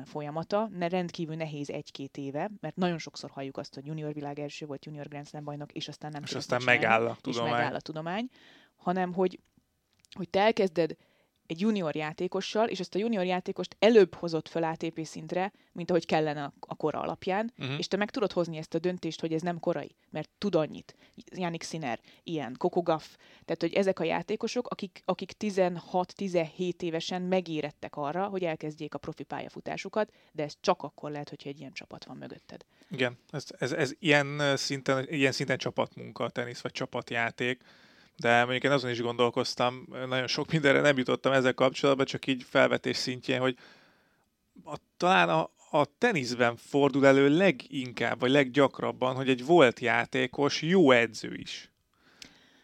[0.04, 4.66] folyamata, ne rendkívül nehéz egy-két éve, mert nagyon sokszor halljuk azt, hogy junior világ első
[4.66, 7.52] volt, junior Grand Slam bajnok, és aztán nem és aztán megáll a és tudomány.
[7.52, 8.28] megáll a tudomány,
[8.76, 9.40] hanem hogy,
[10.10, 10.96] hogy te elkezded
[11.50, 16.06] egy junior játékossal, és ezt a junior játékost előbb hozott fel ATP szintre, mint ahogy
[16.06, 17.78] kellene a- kora alapján, Uh-huh.
[17.78, 20.96] és te meg tudod hozni ezt a döntést, hogy ez nem korai, mert tud annyit.
[21.36, 23.04] Yannick Sinner, ilyen, Coco Gauff,
[23.44, 29.22] tehát hogy ezek a játékosok, akik, akik 16-17 évesen megérettek arra, hogy elkezdjék a profi
[29.22, 32.64] pályafutásukat, de ez csak akkor lehet, hogyha egy ilyen csapat van mögötted.
[32.90, 37.62] Igen, ez, ez, ez ilyen, szinten, ilyen szinten csapatmunka a tenisz, vagy csapatjáték,
[38.20, 42.42] de mondjuk én azon is gondolkoztam, nagyon sok mindenre nem jutottam ezzel kapcsolatban, csak így
[42.48, 43.56] felvetés szintjén, hogy
[44.64, 50.90] a, talán a, a teniszben fordul elő leginkább, vagy leggyakrabban, hogy egy volt játékos jó
[50.90, 51.70] edző is.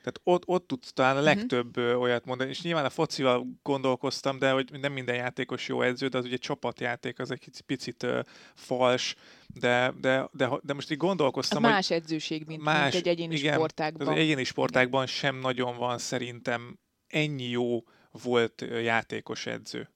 [0.07, 2.01] Tehát ott, ott tudsz talán a legtöbb uh-huh.
[2.01, 6.19] olyat mondani, és nyilván a focival gondolkoztam, de hogy nem minden játékos jó edző, de
[6.19, 8.19] az ugye csapatjáték, az egy picit uh,
[8.55, 9.15] fals,
[9.47, 13.13] de, de, de, de most így Az gondolkoztam, hogy más edzőség, mint, más- mint egy
[13.13, 14.07] egyéni igen, sportágban.
[14.09, 19.91] az egyéni sportákban sem nagyon van szerintem ennyi jó volt játékos edző.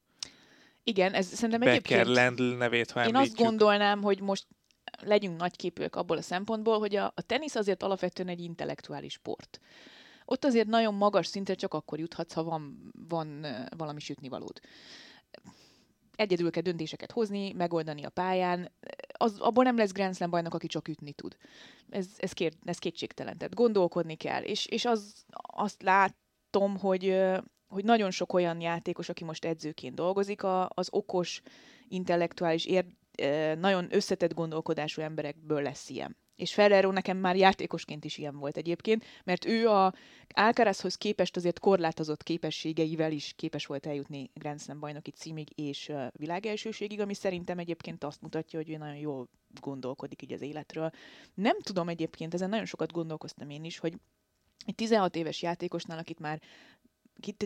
[0.82, 2.16] Igen, ez szerintem Becker, egyébként...
[2.16, 3.46] Lendl nevét, ha Én azt említjük.
[3.46, 4.46] gondolnám, hogy most
[5.00, 9.60] legyünk nagyképűek abból a szempontból, hogy a, a tenisz azért alapvetően egy intellektuális sport.
[10.32, 14.60] Ott azért nagyon magas szintre csak akkor juthatsz, ha van, van valami sütnivalód.
[16.14, 18.72] Egyedül kell döntéseket hozni, megoldani a pályán.
[19.12, 21.36] az, abból nem lesz Grand Slam bajnok, aki csak ütni tud.
[21.88, 23.38] Ez, ez, kér, ez kétségtelen.
[23.38, 24.42] Tehát gondolkodni kell.
[24.42, 27.16] És, és az, azt látom, hogy,
[27.68, 31.42] hogy nagyon sok olyan játékos, aki most edzőként dolgozik, a, az okos,
[31.88, 32.86] intellektuális, ér,
[33.58, 36.16] nagyon összetett gondolkodású emberekből lesz ilyen.
[36.40, 39.94] És Ferrero nekem már játékosként is ilyen volt egyébként, mert ő a
[40.28, 47.00] Alcarazhoz képest azért korlátozott képességeivel is képes volt eljutni Grand Slam bajnoki címig és világelsőségig,
[47.00, 49.28] ami szerintem egyébként azt mutatja, hogy ő nagyon jól
[49.60, 50.90] gondolkodik így az életről.
[51.34, 53.94] Nem tudom egyébként, ezen nagyon sokat gondolkoztam én is, hogy
[54.66, 56.40] egy 16 éves játékosnál, akit már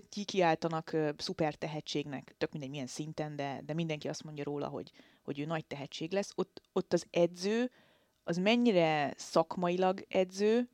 [0.08, 4.90] kikiáltanak uh, szuper tehetségnek, tök mindegy milyen szinten, de, de mindenki azt mondja róla, hogy,
[5.22, 7.70] hogy ő nagy tehetség lesz, ott, ott az edző
[8.24, 10.68] az mennyire szakmailag edző,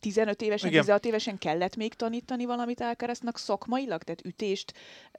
[0.00, 0.80] 15 évesen, Igen.
[0.80, 4.02] 16 évesen kellett még tanítani valamit Alcaraznak szakmailag?
[4.02, 4.72] Tehát ütést,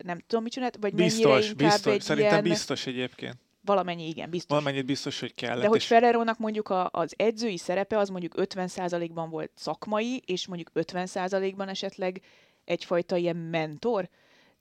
[0.03, 0.77] nem tudom, mit csinált?
[0.79, 2.43] Vagy biztos, mennyire inkább biztos, egy szerintem ilyen...
[2.43, 3.35] biztos egyébként.
[3.61, 4.49] Valamennyi, igen, biztos.
[4.49, 5.61] Valamennyit biztos, hogy kellett.
[5.61, 5.85] De hogy és...
[5.85, 12.21] Ferrerónak mondjuk a, az edzői szerepe az mondjuk 50%-ban volt szakmai, és mondjuk 50%-ban esetleg
[12.65, 14.09] egyfajta ilyen mentor,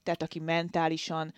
[0.08, 1.34] tehát aki mentálisan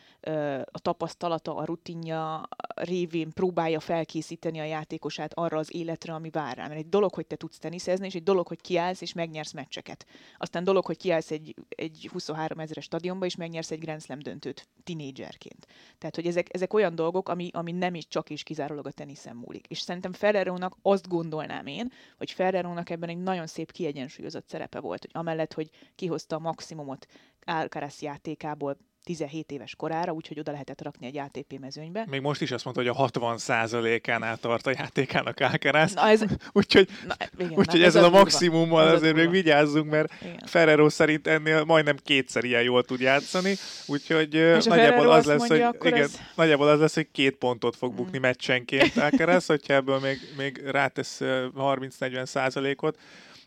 [0.64, 6.66] a tapasztalata, a rutinja révén próbálja felkészíteni a játékosát arra az életre, ami vár rá.
[6.66, 10.06] Mert egy dolog, hogy te tudsz teniszezni, és egy dolog, hogy kiállsz és megnyersz meccseket.
[10.38, 14.68] Aztán dolog, hogy kiállsz egy, egy 23 ezeres stadionba, és megnyersz egy Grand Slam döntőt
[14.84, 15.66] tinédzserként.
[15.98, 19.36] Tehát, hogy ezek, ezek olyan dolgok, ami, ami nem is csak is kizárólag a teniszen
[19.36, 19.66] múlik.
[19.66, 25.00] És szerintem Ferrerónak azt gondolnám én, hogy Ferrerónak ebben egy nagyon szép kiegyensúlyozott szerepe volt,
[25.00, 27.06] hogy amellett, hogy kihozta a maximumot
[27.45, 28.76] Alcaraz játékából
[29.11, 32.04] 17 éves korára, úgyhogy oda lehetett rakni egy ATP mezőnybe.
[32.08, 35.94] Még most is azt mondta, hogy a 60%-ánál tart a játékának Alcaraz.
[35.94, 36.22] Na ez...
[36.52, 40.42] úgyhogy na, igen, úgyhogy na, ezzel ez a maximummal ez azért még vigyázzunk, mert igen.
[40.46, 43.54] Ferrero szerint ennél majdnem kétszer ilyen jól tud játszani,
[43.86, 46.18] úgyhogy És nagyjából az lesz, mondja, hogy, igen, ez...
[46.34, 48.20] nagyjából az lesz, hogy két pontot fog bukni mm.
[48.20, 52.98] meccsenként Alcaraz, hogyha ebből még, még rátesz 30-40 százalékot.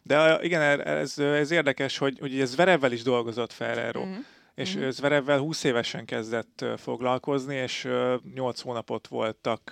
[0.01, 4.05] De igen, ez, ez érdekes, hogy, hogy ez Verevvel is dolgozott Ferrero.
[4.05, 4.15] Mm
[4.55, 4.89] és mm-hmm.
[4.89, 7.87] Zverevvel 20 évesen kezdett foglalkozni, és
[8.33, 9.71] 8 hónapot voltak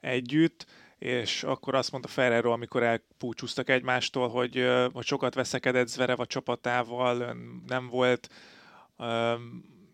[0.00, 0.66] együtt,
[0.98, 7.36] és akkor azt mondta Ferrero, amikor elpúcsúztak egymástól, hogy, hogy sokat veszekedett Zverev a csapatával,
[7.66, 8.28] nem volt,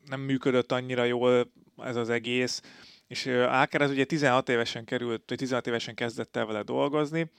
[0.07, 2.63] nem működött annyira jól ez az egész,
[3.07, 7.31] és Alcaraz ugye 16 évesen került, vagy 16 évesen kezdett el vele dolgozni,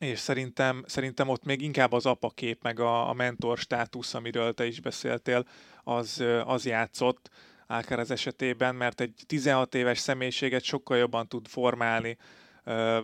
[0.00, 4.66] és szerintem, szerintem ott még inkább az apakép, meg a, a mentor státusz, amiről te
[4.66, 5.46] is beszéltél,
[5.84, 7.30] az, az játszott
[7.66, 12.16] Alcaraz esetében, mert egy 16 éves személyiséget sokkal jobban tud formálni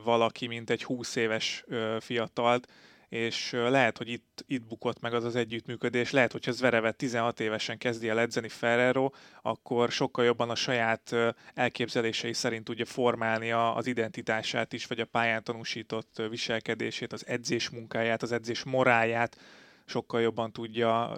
[0.04, 1.64] valaki, mint egy 20 éves
[2.00, 2.68] fiatalt,
[3.08, 6.10] és lehet, hogy itt, itt bukott meg az az együttműködés.
[6.10, 9.10] Lehet, hogyha Zverevet 16 évesen kezdi el edzeni Ferrero,
[9.42, 11.14] akkor sokkal jobban a saját
[11.54, 18.22] elképzelései szerint tudja formálni az identitását is, vagy a pályán tanúsított viselkedését, az edzés munkáját,
[18.22, 19.36] az edzés moráját
[19.84, 21.12] sokkal jobban tudja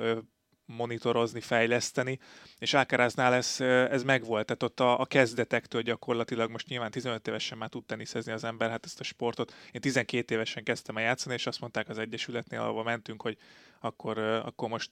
[0.69, 2.19] monitorozni, fejleszteni,
[2.59, 3.61] és Alcaraznál ez,
[3.91, 8.33] ez megvolt, tehát ott a, a kezdetektől gyakorlatilag most nyilván 15 évesen már tud teniszezni
[8.33, 9.55] az ember, hát ezt a sportot.
[9.73, 13.37] Én 12 évesen kezdtem el játszani, és azt mondták az Egyesületnél, ahova mentünk, hogy
[13.81, 14.91] akkor, akkor most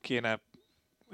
[0.00, 0.40] kéne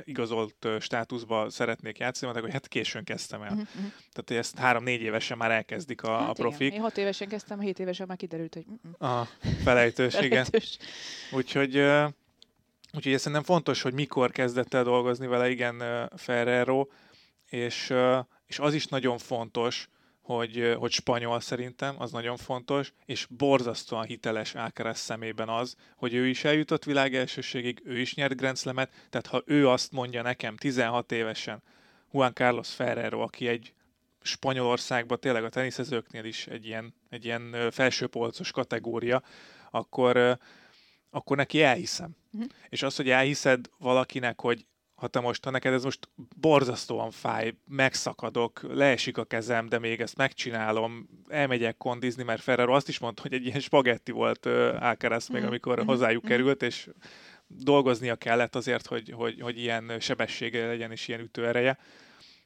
[0.05, 3.53] igazolt státuszba szeretnék játszani, mondták, hogy hát későn kezdtem el.
[3.53, 3.93] Uh-huh.
[4.13, 6.61] Tehát ezt három-négy évesen már elkezdik a, hát a profik.
[6.61, 6.73] Igen.
[6.73, 8.65] Én hat évesen kezdtem, hét évesen már kiderült, hogy...
[9.01, 9.27] Uh-uh.
[9.63, 10.47] felejtős, felejtős, igen.
[11.41, 11.77] Úgyhogy
[12.95, 16.87] Úgyhogy szerintem fontos, hogy mikor kezdett el dolgozni vele, igen, Ferrero,
[17.47, 17.93] és,
[18.47, 19.89] és az is nagyon fontos,
[20.23, 26.27] hogy, hogy spanyol szerintem, az nagyon fontos, és borzasztóan hiteles Alcaraz szemében az, hogy ő
[26.27, 27.15] is eljutott világ
[27.85, 31.63] ő is nyert Grand Slam-et, tehát ha ő azt mondja nekem 16 évesen,
[32.13, 33.75] Juan Carlos Ferrero, aki egy
[34.23, 39.23] Spanyolországban tényleg a teniszezőknél is egy ilyen, egy ilyen felsőpolcos kategória,
[39.71, 40.39] akkor,
[41.15, 42.17] akkor neki elhiszem.
[42.33, 42.51] Uh-huh.
[42.69, 47.55] És az, hogy elhiszed valakinek, hogy ha te most, ha neked ez most borzasztóan fáj,
[47.69, 53.23] megszakadok, leesik a kezem, de még ezt megcsinálom, elmegyek kondizni, mert Ferrero azt is mondta,
[53.23, 55.49] hogy egy ilyen spagetti volt uh, Alcaraz még, mhm.
[55.49, 55.89] amikor uh-huh.
[55.89, 56.89] hozzájuk került, és
[57.47, 61.79] dolgoznia kellett azért, hogy, hogy, hogy ilyen sebessége legyen és ilyen ütőereje.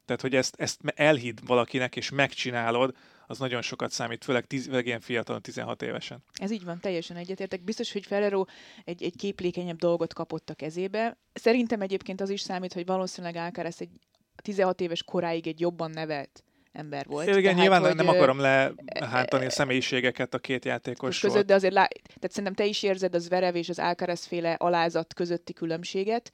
[0.05, 2.97] Tehát, hogy ezt, ezt elhidd valakinek, és megcsinálod,
[3.27, 6.19] az nagyon sokat számít, főleg, tíz, főleg ilyen fiatalon, 16 évesen.
[6.33, 7.63] Ez így van, teljesen egyetértek.
[7.63, 8.45] Biztos, hogy Ferrero
[8.85, 11.17] egy, egy képlékenyebb dolgot kapott a kezébe.
[11.33, 13.91] Szerintem egyébként az is számít, hogy valószínűleg Alcaraz egy
[14.43, 17.27] 16 éves koráig egy jobban nevelt ember volt.
[17.27, 21.75] Igen, tehát, nyilván hogy, nem akarom lehántani a személyiségeket a két játékos között, de azért
[21.75, 21.87] lá...
[22.05, 26.33] tehát szerintem te is érzed az Verev és az Alcaraz féle alázat közötti különbséget,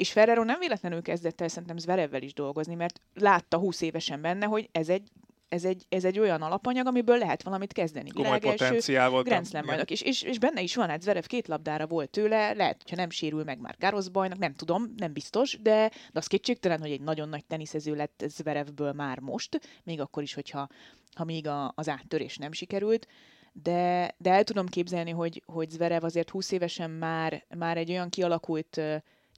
[0.00, 4.46] és Ferrero nem véletlenül kezdett el szerintem Zverevvel is dolgozni, mert látta 20 évesen benne,
[4.46, 5.08] hogy ez egy
[5.50, 8.10] ez egy, ez egy olyan alapanyag, amiből lehet valamit kezdeni.
[8.10, 9.26] Komoly potenciál volt.
[9.26, 9.90] Grand Slam bajnok.
[9.90, 13.10] És, és, és, benne is van, hát Zverev két labdára volt tőle, lehet, hogyha nem
[13.10, 17.00] sérül meg már Garros bajnok, nem tudom, nem biztos, de, de az kétségtelen, hogy egy
[17.00, 20.68] nagyon nagy teniszező lett Zverevből már most, még akkor is, hogyha
[21.14, 23.06] ha még a, az áttörés nem sikerült
[23.52, 28.08] de, de el tudom képzelni, hogy, hogy Zverev azért 20 évesen már, már egy olyan
[28.08, 28.80] kialakult,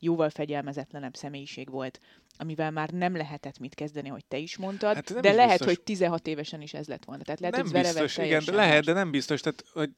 [0.02, 2.00] jóval fegyelmezetlenebb személyiség volt,
[2.36, 5.66] amivel már nem lehetett mit kezdeni, hogy te is mondtad, hát de lehet, biztos.
[5.66, 7.22] hogy 16 évesen is ez lett volna.
[7.22, 9.40] Tehát lehet, nem hogy biztos, igen, de lehet, de nem biztos.
[9.40, 9.90] Tehát, hogy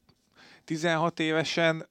[0.64, 1.88] 16 évesen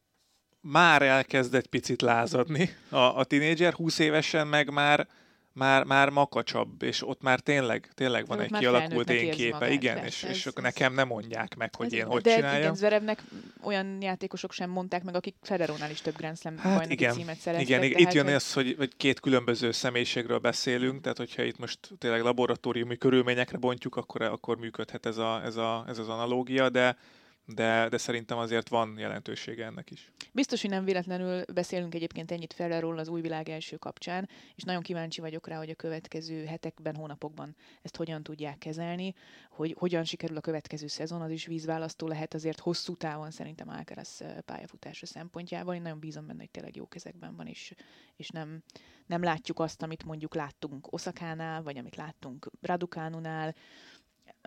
[0.61, 5.07] már elkezd egy picit lázadni a, a tinédzser, 20 évesen meg már
[5.53, 10.23] már, már makacsabb, és ott már tényleg, tényleg van egy kialakult én képe, igen, és,
[10.23, 12.61] ez, és ez, nekem nem mondják meg, hogy ez, én hogy de csináljam.
[12.61, 13.23] igen, Zverevnek
[13.61, 17.67] olyan játékosok sem mondták meg, akik Federónál is több Grand Slam hát igen, címet szereztek.
[17.69, 17.99] Igen, igen.
[17.99, 18.33] itt jön hogy...
[18.33, 23.95] az, hogy, hogy két különböző személyiségről beszélünk, tehát hogyha itt most tényleg laboratóriumi körülményekre bontjuk,
[23.95, 26.97] akkor, akkor működhet ez, a, ez, a, ez az analógia, de
[27.45, 30.11] de, de szerintem azért van jelentősége ennek is.
[30.31, 34.81] Biztos, hogy nem véletlenül beszélünk egyébként ennyit Ferrerról az új világ első kapcsán, és nagyon
[34.81, 39.13] kíváncsi vagyok rá, hogy a következő hetekben, hónapokban ezt hogyan tudják kezelni,
[39.49, 44.23] hogy hogyan sikerül a következő szezon, az is vízválasztó lehet azért hosszú távon szerintem Alcaraz
[44.45, 45.75] pályafutása szempontjából.
[45.75, 47.73] Én nagyon bízom benne, hogy tényleg jó kezekben van, és,
[48.15, 48.63] és nem,
[49.05, 53.55] nem látjuk azt, amit mondjuk láttunk Oszakánál, vagy amit láttunk Radukánunál,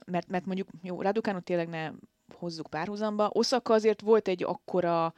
[0.06, 1.90] mert, mert mondjuk, jó, Raducanu tényleg ne
[2.34, 3.30] hozzuk párhuzamba.
[3.32, 5.14] Oszaka azért volt egy akkora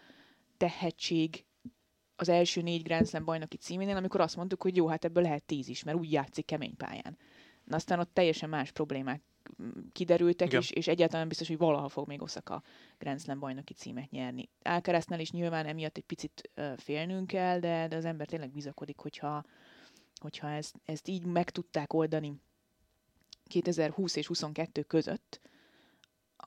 [0.56, 1.44] tehetség
[2.16, 5.44] az első négy Grand Slam bajnoki címénél, amikor azt mondtuk, hogy jó, hát ebből lehet
[5.44, 7.18] tíz is, mert úgy játszik kemény pályán.
[7.64, 9.22] Na aztán ott teljesen más problémák
[9.62, 12.62] mm, kiderültek, és, és egyáltalán biztos, hogy valaha fog még Osaka
[12.98, 14.48] Grand Slam bajnoki címet nyerni.
[14.62, 18.98] Alcarazznál is nyilván emiatt egy picit uh, félnünk kell, de, de az ember tényleg bizakodik,
[18.98, 19.44] hogyha,
[20.20, 22.40] hogyha ezt, ezt így meg tudták oldani
[23.44, 25.40] 2020 és 22 között,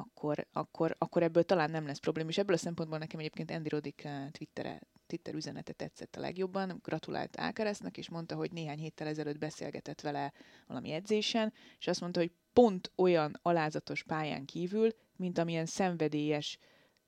[0.01, 2.29] akkor, akkor, akkor ebből talán nem lesz probléma.
[2.29, 6.79] És ebből a szempontból nekem egyébként Andy Roddick eh, Twittere, Twitter üzenete tetszett a legjobban.
[6.83, 10.33] Gratulált Ákeresznek, és mondta, hogy néhány héttel ezelőtt beszélgetett vele
[10.67, 16.57] valami edzésen, és azt mondta, hogy pont olyan alázatos pályán kívül, mint amilyen szenvedélyes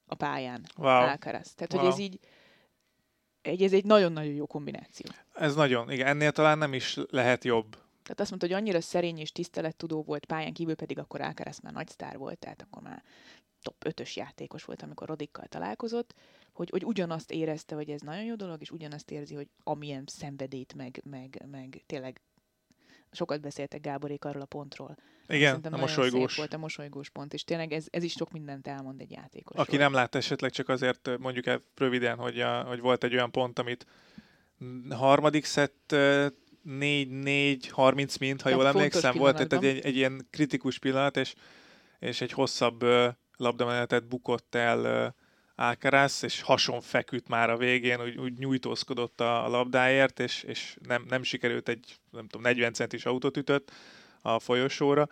[0.05, 0.87] a pályán wow.
[0.87, 1.53] Alcaraz.
[1.53, 1.81] Tehát, wow.
[1.81, 2.19] hogy ez így
[3.41, 5.11] egy, ez egy nagyon-nagyon jó kombináció.
[5.33, 7.77] Ez nagyon, igen, ennél talán nem is lehet jobb.
[8.03, 11.73] Tehát azt mondta, hogy annyira szerény és tisztelettudó volt pályán kívül, pedig akkor Alcaraz már
[11.73, 13.03] nagy sztár volt, tehát akkor már
[13.61, 16.13] top 5-ös játékos volt, amikor Rodikkal találkozott,
[16.53, 20.73] hogy, hogy ugyanazt érezte, hogy ez nagyon jó dolog, és ugyanazt érzi, hogy amilyen szenvedét,
[20.73, 22.21] meg, meg, meg tényleg
[23.11, 24.97] sokat beszéltek Gáborék arról a pontról.
[25.27, 26.35] Igen, Szerintem a mosolygós.
[26.35, 29.57] volt a mosolygós pont, és tényleg ez, ez is sok mindent elmond egy játékos.
[29.57, 33.31] Aki nem lát esetleg csak azért mondjuk el röviden, hogy, a, hogy volt egy olyan
[33.31, 33.85] pont, amit
[34.89, 35.95] harmadik szett
[36.69, 41.33] 4-4-30 mint, ha jól emlékszem, volt egy, egy, egy ilyen kritikus pillanat, és,
[41.99, 43.07] és egy hosszabb uh,
[43.37, 45.13] labdamenetet bukott el uh,
[45.55, 50.77] Alcaraz, és hason feküdt már a végén, úgy, úgy nyújtózkodott a, a labdáért, és, és
[50.87, 53.71] nem, nem sikerült egy, nem tudom, 40 centis autót ütött
[54.21, 55.07] a folyosóra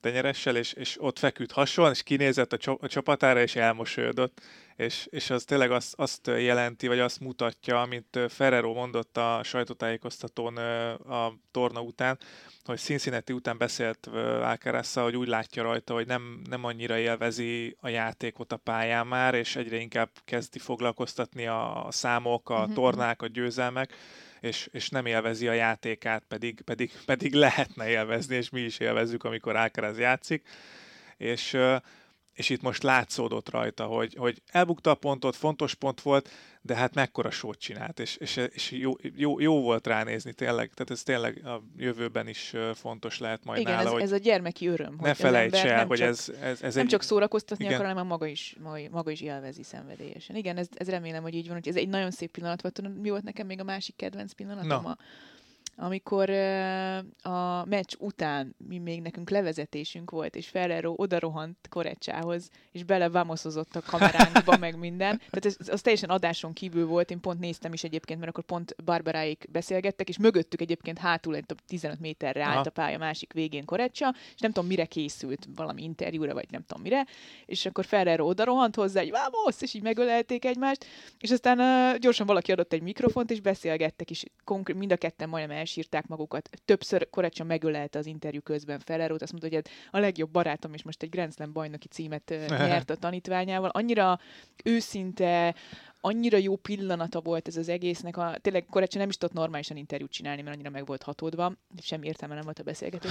[0.00, 4.40] tenyeressel, és, és ott feküdt hason, és kinézett a, a csapatára, és elmosolyodott.
[4.76, 10.56] És, és az tényleg azt, azt jelenti, vagy azt mutatja, amit Ferrero mondott a sajtótájékoztatón
[10.96, 12.18] a torna után,
[12.64, 14.06] hogy Cincinnati után beszélt
[14.42, 19.34] alcaraz hogy úgy látja rajta, hogy nem, nem annyira élvezi a játékot a pályán már,
[19.34, 23.94] és egyre inkább kezdi foglalkoztatni a számok, a mhm, tornák, a győzelmek,
[24.40, 29.24] és, és nem élvezi a játékát, pedig, pedig, pedig lehetne élvezni, és mi is élvezzük,
[29.24, 30.48] amikor Alcaraz játszik.
[31.16, 31.56] És
[32.32, 36.30] és itt most látszódott rajta, hogy, hogy elbukta a pontot, fontos pont volt,
[36.62, 40.90] de hát mekkora sót csinált, és, és, és jó, jó, jó volt ránézni tényleg, tehát
[40.90, 44.66] ez tényleg a jövőben is fontos lehet majd igen, nála, ez, hogy ez a gyermeki
[44.66, 44.96] öröm.
[45.00, 46.90] Ne felejts el, hogy csak, ez, ez, ez Nem egy...
[46.90, 47.76] csak szórakoztatni igen.
[47.76, 48.56] akar, hanem maga is,
[48.90, 50.36] maga is élvezi szenvedélyesen.
[50.36, 53.00] Igen, ez, ez remélem, hogy így van, hogy ez egy nagyon szép pillanat volt.
[53.00, 54.82] Mi volt nekem még a másik kedvenc pillanatom?
[54.82, 54.88] No.
[54.88, 54.96] A,
[55.82, 56.30] amikor
[57.22, 63.82] a meccs után mi még nekünk levezetésünk volt, és Ferrero odarohant Korecsához, és belevámoszozott a
[63.86, 65.18] kameránkba, meg minden.
[65.18, 68.74] Tehát ez, az teljesen adáson kívül volt, én pont néztem is egyébként, mert akkor pont
[68.84, 72.66] Barbaráik beszélgettek, és mögöttük egyébként hátul egy 15 méterre állt Aha.
[72.66, 76.82] a pálya másik végén Korecsa, és nem tudom mire készült, valami interjúra, vagy nem tudom
[76.82, 77.06] mire,
[77.46, 80.86] és akkor Ferrero odarohant hozzá, egy vámosz, és így megölelték egymást,
[81.18, 85.28] és aztán uh, gyorsan valaki adott egy mikrofont, és beszélgettek, és konkrét, mind a ketten
[85.28, 86.50] majdnem elsírták magukat.
[86.64, 90.82] Többször Korecsa megölelte az interjú közben Ferrerót, azt mondta, hogy ez a legjobb barátom, és
[90.82, 93.70] most egy Grand Slam bajnoki címet nyert a tanítványával.
[93.70, 94.18] Annyira
[94.64, 95.54] őszinte,
[96.00, 98.16] annyira jó pillanata volt ez az egésznek.
[98.16, 101.52] A, tényleg Korecs nem is tudott normálisan interjút csinálni, mert annyira meg volt hatódva.
[101.82, 103.10] Semmi értelme nem volt a beszélgetés.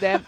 [0.00, 0.22] De,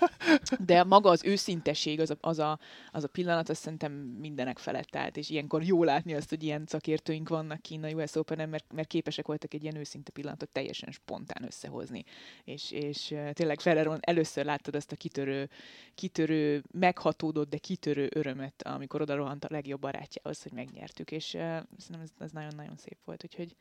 [0.65, 2.59] de maga az őszintesség, az a, az, a,
[2.91, 6.65] az a pillanat, azt szerintem mindenek felett állt, és ilyenkor jó látni azt, hogy ilyen
[6.67, 10.91] szakértőink vannak kín a US open mert, mert képesek voltak egy ilyen őszinte pillanatot teljesen
[10.91, 12.05] spontán összehozni.
[12.45, 15.49] És, és tényleg Ferreron először láttad azt a kitörő,
[15.95, 21.41] kitörő, meghatódott, de kitörő örömet, amikor oda rohant a legjobb barátjához, hogy megnyertük, és uh,
[21.77, 23.57] szerintem ez, ez nagyon-nagyon szép volt, úgyhogy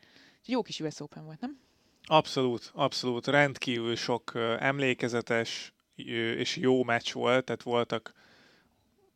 [0.45, 1.59] jó kis US Open volt, nem?
[2.03, 3.27] Abszolút, abszolút.
[3.27, 8.13] Rendkívül sok emlékezetes és jó meccs volt, tehát voltak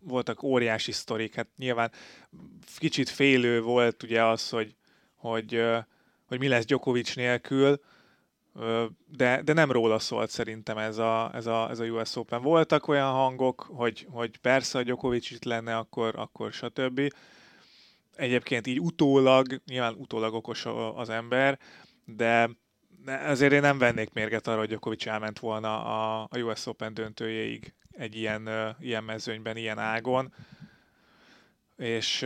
[0.05, 1.35] voltak óriási sztorik.
[1.35, 1.91] Hát nyilván
[2.77, 4.75] kicsit félő volt ugye az, hogy,
[5.15, 5.63] hogy,
[6.25, 7.79] hogy mi lesz Djokovic nélkül,
[9.05, 12.41] de, de nem róla szólt szerintem ez a, ez, a, ez a US Open.
[12.41, 17.13] Voltak olyan hangok, hogy, hogy persze a Djokovic itt lenne, akkor, akkor stb.
[18.15, 21.59] Egyébként így utólag, nyilván utólag okos az ember,
[22.05, 22.49] de
[23.05, 27.73] ezért én nem vennék mérget arra, hogy Djokovic elment volna a, a US Open döntőjéig
[27.91, 30.33] egy ilyen, ilyen mezőnyben, ilyen ágon.
[31.77, 32.25] És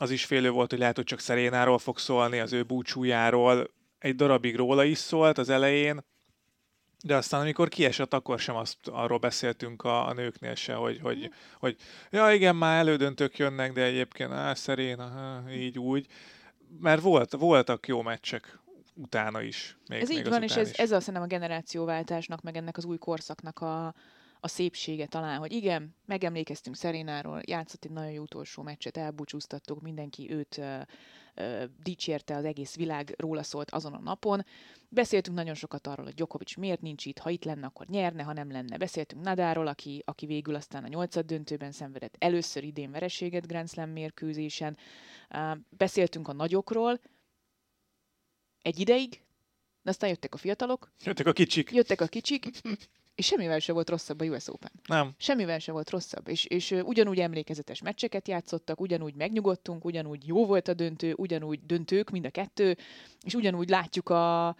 [0.00, 4.14] az is félő volt, hogy lehet, hogy csak Szerénáról fog szólni, az ő búcsújáról, egy
[4.14, 6.04] darabig róla is szólt az elején,
[7.02, 11.30] de aztán amikor kiesett, akkor sem azt arról beszéltünk a, a nőknél se, hogy, hogy,
[11.58, 11.76] hogy
[12.10, 16.06] ja igen, már elődöntők jönnek, de egyébként á, szerén, aha, így úgy.
[16.80, 18.58] Mert volt, voltak jó meccsek
[18.94, 19.78] utána is.
[19.88, 22.84] Még, ez még így van, és ez, ez azt szerintem a generációváltásnak, meg ennek az
[22.84, 23.94] új korszaknak a,
[24.40, 30.30] a szépsége talán, hogy igen, megemlékeztünk Szerénáról, játszott egy nagyon jó utolsó meccset, elbúcsúztattuk, mindenki
[30.30, 30.60] őt
[31.82, 34.44] dicsérte, az egész világ róla szólt azon a napon.
[34.90, 38.32] Beszéltünk nagyon sokat arról, hogy Djokovic miért nincs itt, ha itt lenne, akkor nyerne, ha
[38.32, 38.76] nem lenne.
[38.76, 43.90] Beszéltünk Nadáról, aki, aki végül aztán a nyolcad döntőben szenvedett először idén vereséget Grand Slam
[43.90, 44.76] mérkőzésen.
[45.68, 47.00] Beszéltünk a nagyokról,
[48.62, 49.22] egy ideig,
[49.82, 50.92] de aztán jöttek a fiatalok.
[51.04, 51.70] Jöttek a kicsik.
[51.70, 52.50] Jöttek a kicsik,
[53.14, 54.70] és semmivel se volt rosszabb a US Open.
[54.86, 55.14] Nem.
[55.18, 60.68] Semmivel se volt rosszabb, és, és ugyanúgy emlékezetes meccseket játszottak, ugyanúgy megnyugodtunk, ugyanúgy jó volt
[60.68, 62.76] a döntő, ugyanúgy döntők mind a kettő,
[63.22, 64.56] és ugyanúgy látjuk a,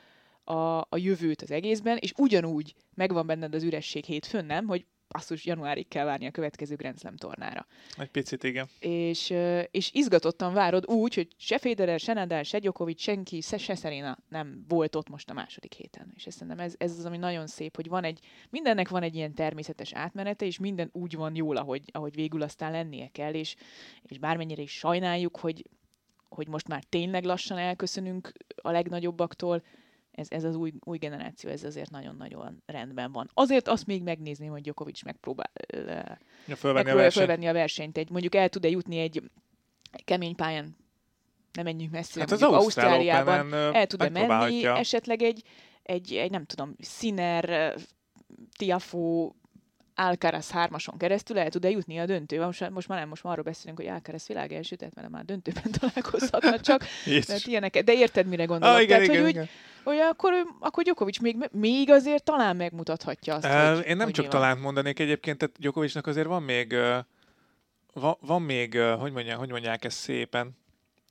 [0.48, 4.66] a, a jövőt az egészben, és ugyanúgy megvan benned az üresség hétfőn, nem?
[4.66, 7.66] Hogy basszus, januárig kell várni a következő Grand Slam tornára.
[7.96, 8.68] Egy picit, igen.
[8.78, 9.34] És,
[9.70, 14.18] és izgatottan várod úgy, hogy se Federer, se Nadal, se Djokovic, senki, se, se Serena
[14.28, 16.12] nem volt ott most a második héten.
[16.14, 18.20] És ezt szerintem ez, ez az, ami nagyon szép, hogy van egy,
[18.50, 22.70] mindennek van egy ilyen természetes átmenete, és minden úgy van jól, ahogy, ahogy végül aztán
[22.70, 23.56] lennie kell, és,
[24.02, 25.64] és bármennyire is sajnáljuk, hogy,
[26.28, 29.62] hogy most már tényleg lassan elköszönünk a legnagyobbaktól,
[30.18, 33.30] ez, ez az új, új generáció, ez azért nagyon-nagyon rendben van.
[33.34, 35.50] Azért azt még megnézném, hogy Djokovic megpróbál
[36.46, 37.98] ja, fölvenni, a fölvenni a versenyt.
[37.98, 39.22] Egy, mondjuk el tud-e jutni egy
[40.04, 40.76] kemény pályán,
[41.52, 45.42] nem menjünk messzire, hát mondjuk az Ausztráliában, el tud-e menni esetleg egy,
[45.82, 47.74] egy, egy, nem tudom, Sinner,
[48.56, 49.36] Tiafó,
[50.00, 52.44] Alcaraz hármason keresztül el tud-e jutni a döntőbe.
[52.44, 55.24] Most, most már nem, most már arról beszélünk, hogy Alcaraz világ első, tehát mert már
[55.24, 56.84] döntőben találkozhatna csak.
[57.28, 58.76] mert ilyeneket, de érted, mire gondolok?
[58.76, 59.42] Ah, igen, tehát, igen, hogy igen.
[59.42, 59.48] Úgy,
[59.84, 64.14] hogy akkor, akkor Djokovic még, még azért talán megmutathatja azt, uh, hogy, Én nem hogy
[64.14, 66.74] csak talán mondanék egyébként, tehát Djokovicnak azért van még,
[67.92, 70.56] van, van még, hogy, mondják, hogy mondják ezt szépen,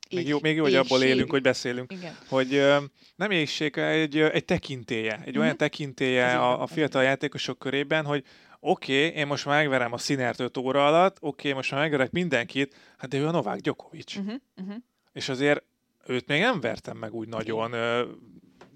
[0.10, 1.92] még jó, még jó, hogy abból élünk, hogy beszélünk.
[1.92, 2.18] Igen.
[2.30, 2.84] Hogy uh,
[3.16, 5.42] nem éjség, egy, egy tekintélye, egy mm-hmm.
[5.42, 8.24] olyan tekintélye a, a fiatal játékosok körében, hogy
[8.68, 11.82] oké, okay, én most már megverem a Sinert 5 óra alatt, oké, okay, most már
[11.82, 14.16] megverek mindenkit, hát de ő a Novák Djokovic.
[14.16, 14.76] Uh-huh, uh-huh.
[15.14, 15.64] És azért
[16.06, 18.08] őt még nem vertem meg úgy nagyon uh,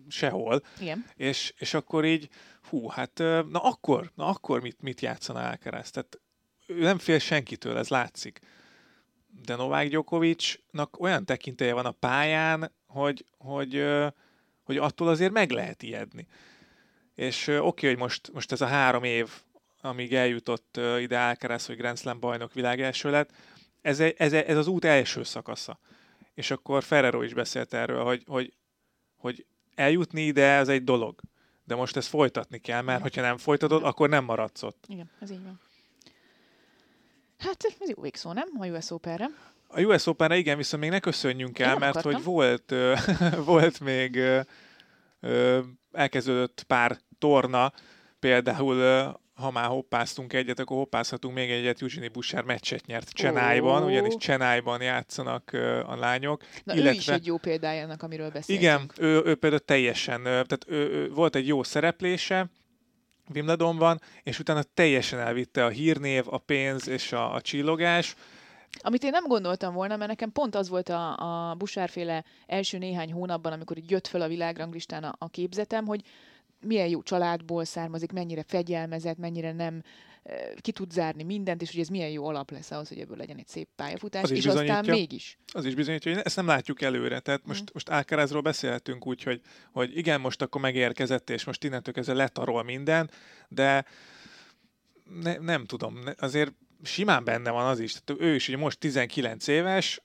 [0.07, 0.63] sehol.
[0.79, 1.05] Igen.
[1.15, 2.29] És, és akkor így,
[2.69, 3.17] hú, hát
[3.49, 5.91] na akkor, na akkor mit, mit játszana Alcaraz?
[5.91, 6.19] Tehát
[6.67, 8.39] ő nem fél senkitől, ez látszik.
[9.45, 13.85] De Novák Djokovicnak olyan tekintélye van a pályán, hogy, hogy,
[14.63, 16.27] hogy attól azért meg lehet ijedni.
[17.15, 19.29] És oké, okay, hogy most, most ez a három év,
[19.81, 23.31] amíg eljutott ide Alcaraz, hogy Grand Slam bajnok világ első lett,
[23.81, 25.79] ez, ez, ez az út első szakasza.
[26.33, 28.53] És akkor Ferrero is beszélt erről, hogy, hogy,
[29.15, 31.21] hogy eljutni ide, az egy dolog.
[31.63, 34.83] De most ezt folytatni kell, mert hogyha nem folytatod, akkor nem maradsz ott.
[34.87, 35.59] Igen, ez így van.
[37.37, 38.49] Hát ez jó végszó, nem?
[38.59, 39.29] A US Open-re.
[39.67, 42.13] A US Open-re igen, viszont még ne köszönjünk el, mert akartam.
[42.13, 42.73] hogy volt,
[43.51, 44.19] volt még
[45.91, 47.73] elkezdődött pár torna,
[48.19, 48.75] például
[49.33, 51.81] ha már hoppáztunk egyet, akkor hoppázhatunk még egyet.
[51.81, 53.89] Eugenie Bouchard meccset nyert Csenájban, oh.
[53.89, 55.53] ugyanis Csenájban játszanak
[55.85, 56.43] a lányok.
[56.63, 58.59] Na illetve, ő is egy jó példája annak, amiről beszéltünk.
[58.59, 62.49] Igen, ő, ő például teljesen, tehát ő, ő, volt egy jó szereplése,
[63.33, 68.15] Wimbledonban, és utána teljesen elvitte a hírnév, a pénz és a, a csillogás.
[68.81, 71.17] Amit én nem gondoltam volna, mert nekem pont az volt a,
[71.49, 76.01] a Busárféle első néhány hónapban, amikor így jött föl a világranglistán a, a képzetem, hogy
[76.61, 79.81] milyen jó családból származik, mennyire fegyelmezett, mennyire nem
[80.61, 83.37] ki tud zárni mindent, és hogy ez milyen jó alap lesz ahhoz, hogy ebből legyen
[83.37, 85.37] egy szép pályafutás, és aztán mégis.
[85.53, 87.19] Az is bizonyítja, hogy ezt nem látjuk előre.
[87.19, 87.73] Tehát most, mm.
[87.73, 89.41] most Alcarazról beszélhetünk úgy, hogy,
[89.71, 93.09] hogy igen, most akkor megérkezett, és most innentől kezdve letarol minden,
[93.47, 93.85] de
[95.21, 96.53] ne, nem tudom, azért
[96.83, 97.93] simán benne van az is.
[97.93, 100.01] Tehát ő is ugye most 19 éves,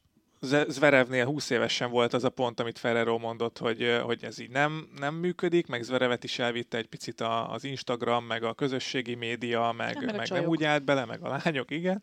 [0.68, 4.88] Zverevnél 20 évesen volt az a pont, amit Ferrero mondott, hogy, hogy ez így nem,
[4.98, 10.04] nem működik, meg Zverevet is elvitte egy picit az Instagram, meg a közösségi média, meg,
[10.04, 12.02] nem, meg nem úgy állt bele, meg a lányok, igen.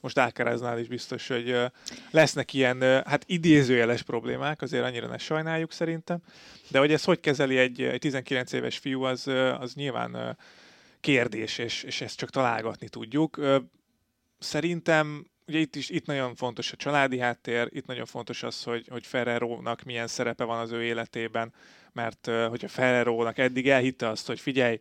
[0.00, 1.56] Most Alcaraznál is biztos, hogy
[2.10, 6.18] lesznek ilyen, hát idézőjeles problémák, azért annyira ne sajnáljuk szerintem,
[6.68, 9.26] de hogy ez hogy kezeli egy, egy 19 éves fiú, az,
[9.58, 10.36] az nyilván
[11.00, 13.40] kérdés, és, és ezt csak találgatni tudjuk.
[14.38, 18.86] Szerintem ugye itt is itt nagyon fontos a családi háttér, itt nagyon fontos az, hogy,
[18.88, 21.52] hogy Ferrero-nak milyen szerepe van az ő életében,
[21.92, 24.80] mert hogyha Ferrero-nak eddig elhitte azt, hogy figyelj,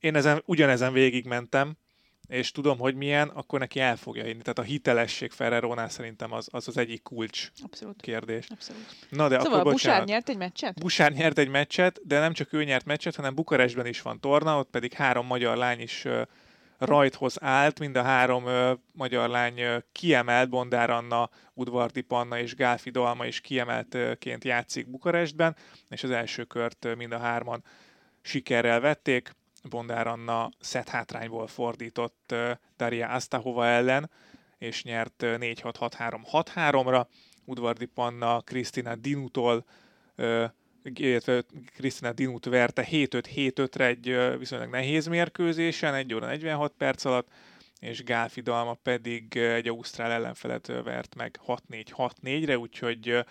[0.00, 1.76] én ezen, ugyanezen végigmentem,
[2.30, 4.42] és tudom, hogy milyen, akkor neki el fogja hinni.
[4.42, 8.00] Tehát a hitelesség Ferrerónál szerintem az az, az egyik kulcs Abszolút.
[8.00, 8.46] kérdés.
[8.48, 8.86] Abszolút.
[9.08, 10.80] Na, de szóval akkor, Busár nyert egy meccset?
[10.80, 14.58] Busár nyert egy meccset, de nem csak ő nyert meccset, hanem Bukarestben is van torna,
[14.58, 16.06] ott pedig három magyar lány is
[16.80, 22.54] rajthoz állt, mind a három ö, magyar lány ö, kiemelt, Bondár Anna, Udvardi Panna és
[22.54, 25.56] Gálfi Dalma is kiemeltként játszik Bukarestben,
[25.88, 27.64] és az első kört mind a hárman
[28.22, 29.30] sikerrel vették.
[29.68, 32.34] Bondár Anna szett hátrányból fordított
[32.76, 34.10] Daria Astahova ellen,
[34.58, 37.06] és nyert 4-6-6-3-6-3-ra.
[37.44, 39.64] Udvardi Panna Krisztina Dinutól
[40.82, 41.44] illetve
[41.76, 47.28] Krisztina Dinut verte 7-5-7-5-re egy viszonylag nehéz mérkőzésen, 1 óra 46 perc alatt,
[47.80, 53.24] és Gálfi Dalma pedig egy ausztrál ellenfelet vert meg 6-4-6-4-re, úgyhogy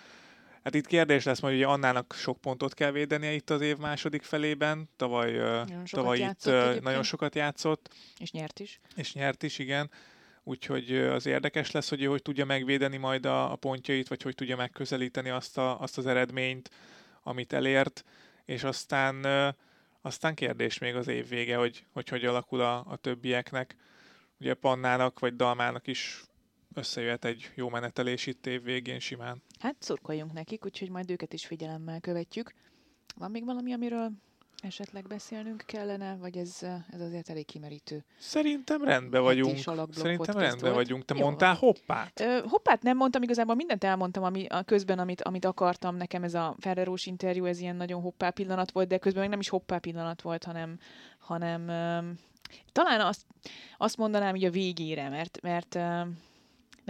[0.64, 4.90] Hát itt kérdés lesz, hogy Annának sok pontot kell védenie itt az év második felében.
[4.96, 6.84] Tavaly, nagyon tavaly itt egyébként.
[6.84, 7.94] nagyon sokat játszott.
[8.18, 8.80] És nyert is.
[8.96, 9.92] És nyert is, igen.
[10.44, 14.36] Úgyhogy az érdekes lesz, hogy ő hogy tudja megvédeni majd a, a pontjait, vagy hogy
[14.36, 16.70] tudja megközelíteni azt, a, azt az eredményt,
[17.24, 18.04] amit elért,
[18.46, 19.26] és aztán,
[20.02, 23.76] aztán kérdés még az év vége, hogy hogy, hogy alakul a, a többieknek.
[24.40, 26.24] Ugye Pannának vagy Dalmának is
[26.74, 29.44] összejöhet egy jó menetelés itt év végén simán.
[29.60, 32.54] Hát szurkoljunk nekik, úgyhogy majd őket is figyelemmel követjük.
[33.16, 34.12] Van még valami, amiről
[34.64, 36.58] esetleg beszélnünk kellene, vagy ez,
[36.92, 38.04] ez azért elég kimerítő?
[38.18, 39.58] Szerintem rendben vagyunk.
[39.92, 41.06] Szerintem rendben vagyunk.
[41.06, 41.24] Te Jó.
[41.24, 42.20] mondtál hoppát?
[42.20, 45.96] Ö, hoppát nem mondtam, igazából mindent elmondtam ami, a közben, amit, amit akartam.
[45.96, 49.40] Nekem ez a Ferrerós interjú, ez ilyen nagyon hoppá pillanat volt, de közben még nem
[49.40, 50.80] is hoppá pillanat volt, hanem,
[51.20, 52.00] hanem ö,
[52.72, 53.26] talán azt,
[53.78, 56.02] azt mondanám így a végére, mert, mert ö,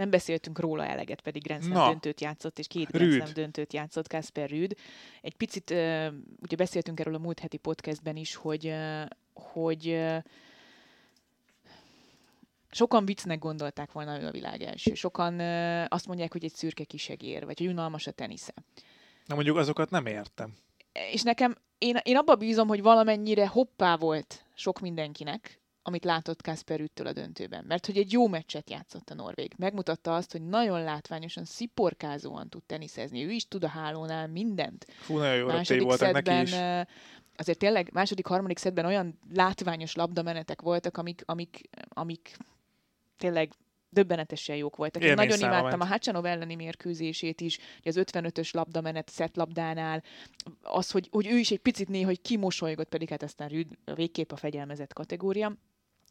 [0.00, 4.08] nem beszéltünk róla eleget, pedig Grand Slam döntőt játszott, és két Grand Slam döntőt játszott
[4.08, 4.76] Kasper Rüd.
[5.20, 5.70] Egy picit,
[6.40, 8.74] ugye beszéltünk erről a múlt heti podcastben is, hogy,
[9.32, 10.00] hogy
[12.70, 14.94] sokan viccnek gondolták volna ő a világ első.
[14.94, 15.40] Sokan
[15.88, 18.54] azt mondják, hogy egy szürke kisegér, vagy hogy unalmas a tenisze.
[19.26, 20.54] Na mondjuk azokat nem értem.
[20.92, 26.80] És nekem, én, én abba bízom, hogy valamennyire hoppá volt sok mindenkinek, amit látott Kasper
[26.80, 27.64] Üttől a döntőben.
[27.68, 29.52] Mert hogy egy jó meccset játszott a Norvég.
[29.56, 33.24] Megmutatta azt, hogy nagyon látványosan, sziporkázóan tud teniszezni.
[33.24, 34.86] Ő is tud a hálónál mindent.
[34.98, 36.54] Fú, nagyon jó második voltak neki is.
[37.36, 42.36] Azért tényleg második, harmadik szedben olyan látványos labdamenetek voltak, amik, amik, amik
[43.16, 43.52] tényleg
[43.90, 45.04] döbbenetesen jók voltak.
[45.04, 50.02] Én, nagyon imádtam a Hacsanov elleni mérkőzését is, az 55-ös labdamenet szett labdánál,
[50.62, 54.32] az, hogy, hogy ő is egy picit néha, hogy kimosolygott, pedig hát aztán Rüd végképp
[54.32, 55.56] a fegyelmezett kategória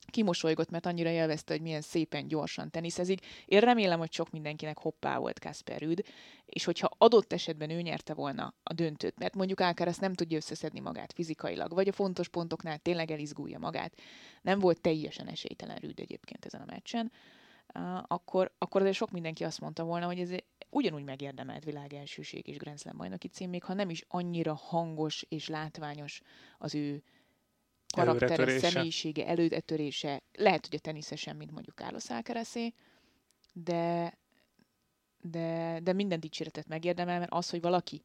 [0.10, 3.26] kimosolygott, mert annyira élvezte, hogy milyen szépen, gyorsan teniszezik.
[3.46, 6.06] Én remélem, hogy sok mindenkinek hoppá volt Kasper Rüd,
[6.46, 10.80] és hogyha adott esetben ő nyerte volna a döntőt, mert mondjuk Alcaraz nem tudja összeszedni
[10.80, 13.94] magát fizikailag, vagy a fontos pontoknál tényleg elizgulja magát,
[14.42, 17.12] nem volt teljesen esélytelen Rüd egyébként ezen a meccsen,
[18.08, 20.30] akkor, akkor azért sok mindenki azt mondta volna, hogy ez
[20.70, 25.26] ugyanúgy megérdemelt világ elsőség és Grand Slam bajnoki cím, még ha nem is annyira hangos
[25.30, 26.22] és látványos
[26.58, 27.04] az ő
[27.96, 30.22] karaktere, személyisége, előretörése.
[30.34, 32.74] Lehet, hogy a teniszesen, mint mondjuk Carlos Alcarazé,
[33.54, 34.18] de,
[35.22, 38.04] de, de minden dicséretet megérdemel, mert az, hogy valaki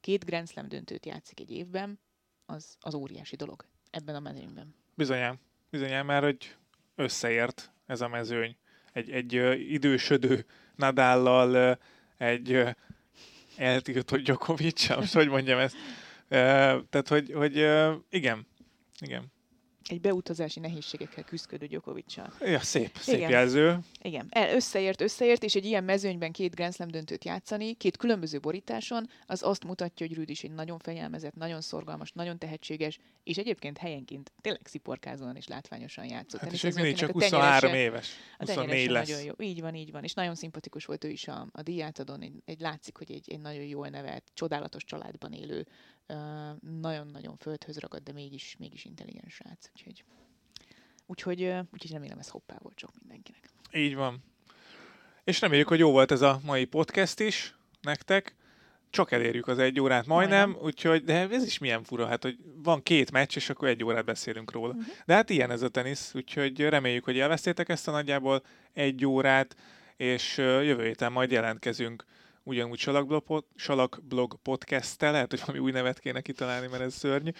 [0.00, 2.00] két Grand Slam döntőt játszik egy évben,
[2.46, 4.74] az, az óriási dolog ebben a mezőnyben.
[4.94, 5.38] Bizonyám.
[5.70, 6.56] Bizonyám már, hogy
[6.94, 8.56] összeért ez a mezőny.
[8.92, 9.32] Egy, egy
[9.72, 11.78] idősödő Nadállal,
[12.16, 12.62] egy
[13.56, 15.76] eltiltott Djokovic, most hogy mondjam ezt.
[16.28, 17.68] Tehát, hogy, hogy
[18.10, 18.46] igen,
[19.00, 19.32] igen.
[19.88, 22.32] egy beutazási nehézségekkel küzdködő Djokovic-sal.
[22.40, 23.30] Ja, szép, szép Igen.
[23.30, 23.78] jelző.
[24.02, 28.40] Igen, el, összeért, összeért, és egy ilyen mezőnyben két Grand Slam döntőt játszani, két különböző
[28.40, 33.36] borításon, az azt mutatja, hogy Rüd is egy nagyon fegyelmezett, nagyon szorgalmas, nagyon tehetséges, és
[33.36, 36.40] egyébként helyenként tényleg sziporkázóan és látványosan játszott.
[36.40, 38.10] Hát és még mindig csak a tenyerese- 23 éves.
[38.38, 39.08] a 24 tenyerese lesz.
[39.08, 39.46] Nagyon jó.
[39.46, 40.04] Így van, így van.
[40.04, 42.22] És nagyon szimpatikus volt ő is a, a díjátadón.
[42.22, 45.66] Egy, egy látszik, hogy egy, egy nagyon jól nevelt, csodálatos családban élő,
[46.80, 49.68] nagyon-nagyon földhöz ragad, de mégis, mégis intelligens srác.
[49.74, 50.04] Úgyhogy,
[51.06, 51.42] úgyhogy,
[51.72, 53.50] úgyhogy remélem ez hoppá volt sok mindenkinek.
[53.72, 54.22] Így van.
[55.24, 58.34] És reméljük, hogy jó volt ez a mai podcast is nektek.
[58.90, 60.66] Csak elérjük az egy órát majdnem, Majdnem.
[60.66, 64.04] úgyhogy, de ez is milyen fura, hát, hogy van két meccs, és akkor egy órát
[64.04, 64.72] beszélünk róla.
[64.72, 64.82] Mhm.
[65.06, 68.42] De hát ilyen ez a tenisz, úgyhogy reméljük, hogy elvesztétek ezt a nagyjából
[68.72, 69.56] egy órát,
[69.96, 72.04] és jövő héten majd jelentkezünk
[72.50, 77.30] ugyanúgy Salakblog, Salakblog podcast-tel, lehet, hogy valami új nevet kéne kitalálni, mert ez szörnyű,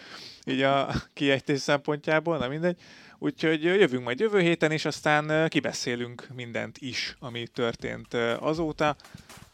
[0.45, 2.81] így a kiejtés szempontjából, na mindegy.
[3.19, 8.97] Úgyhogy jövünk majd jövő héten, és aztán kibeszélünk mindent is, ami történt azóta.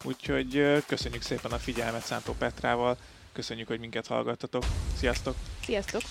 [0.05, 2.97] Úgyhogy köszönjük szépen a figyelmet Szántó Petrával,
[3.33, 4.65] köszönjük, hogy minket hallgattatok.
[4.97, 5.35] Sziasztok!
[5.63, 6.03] Sziasztok!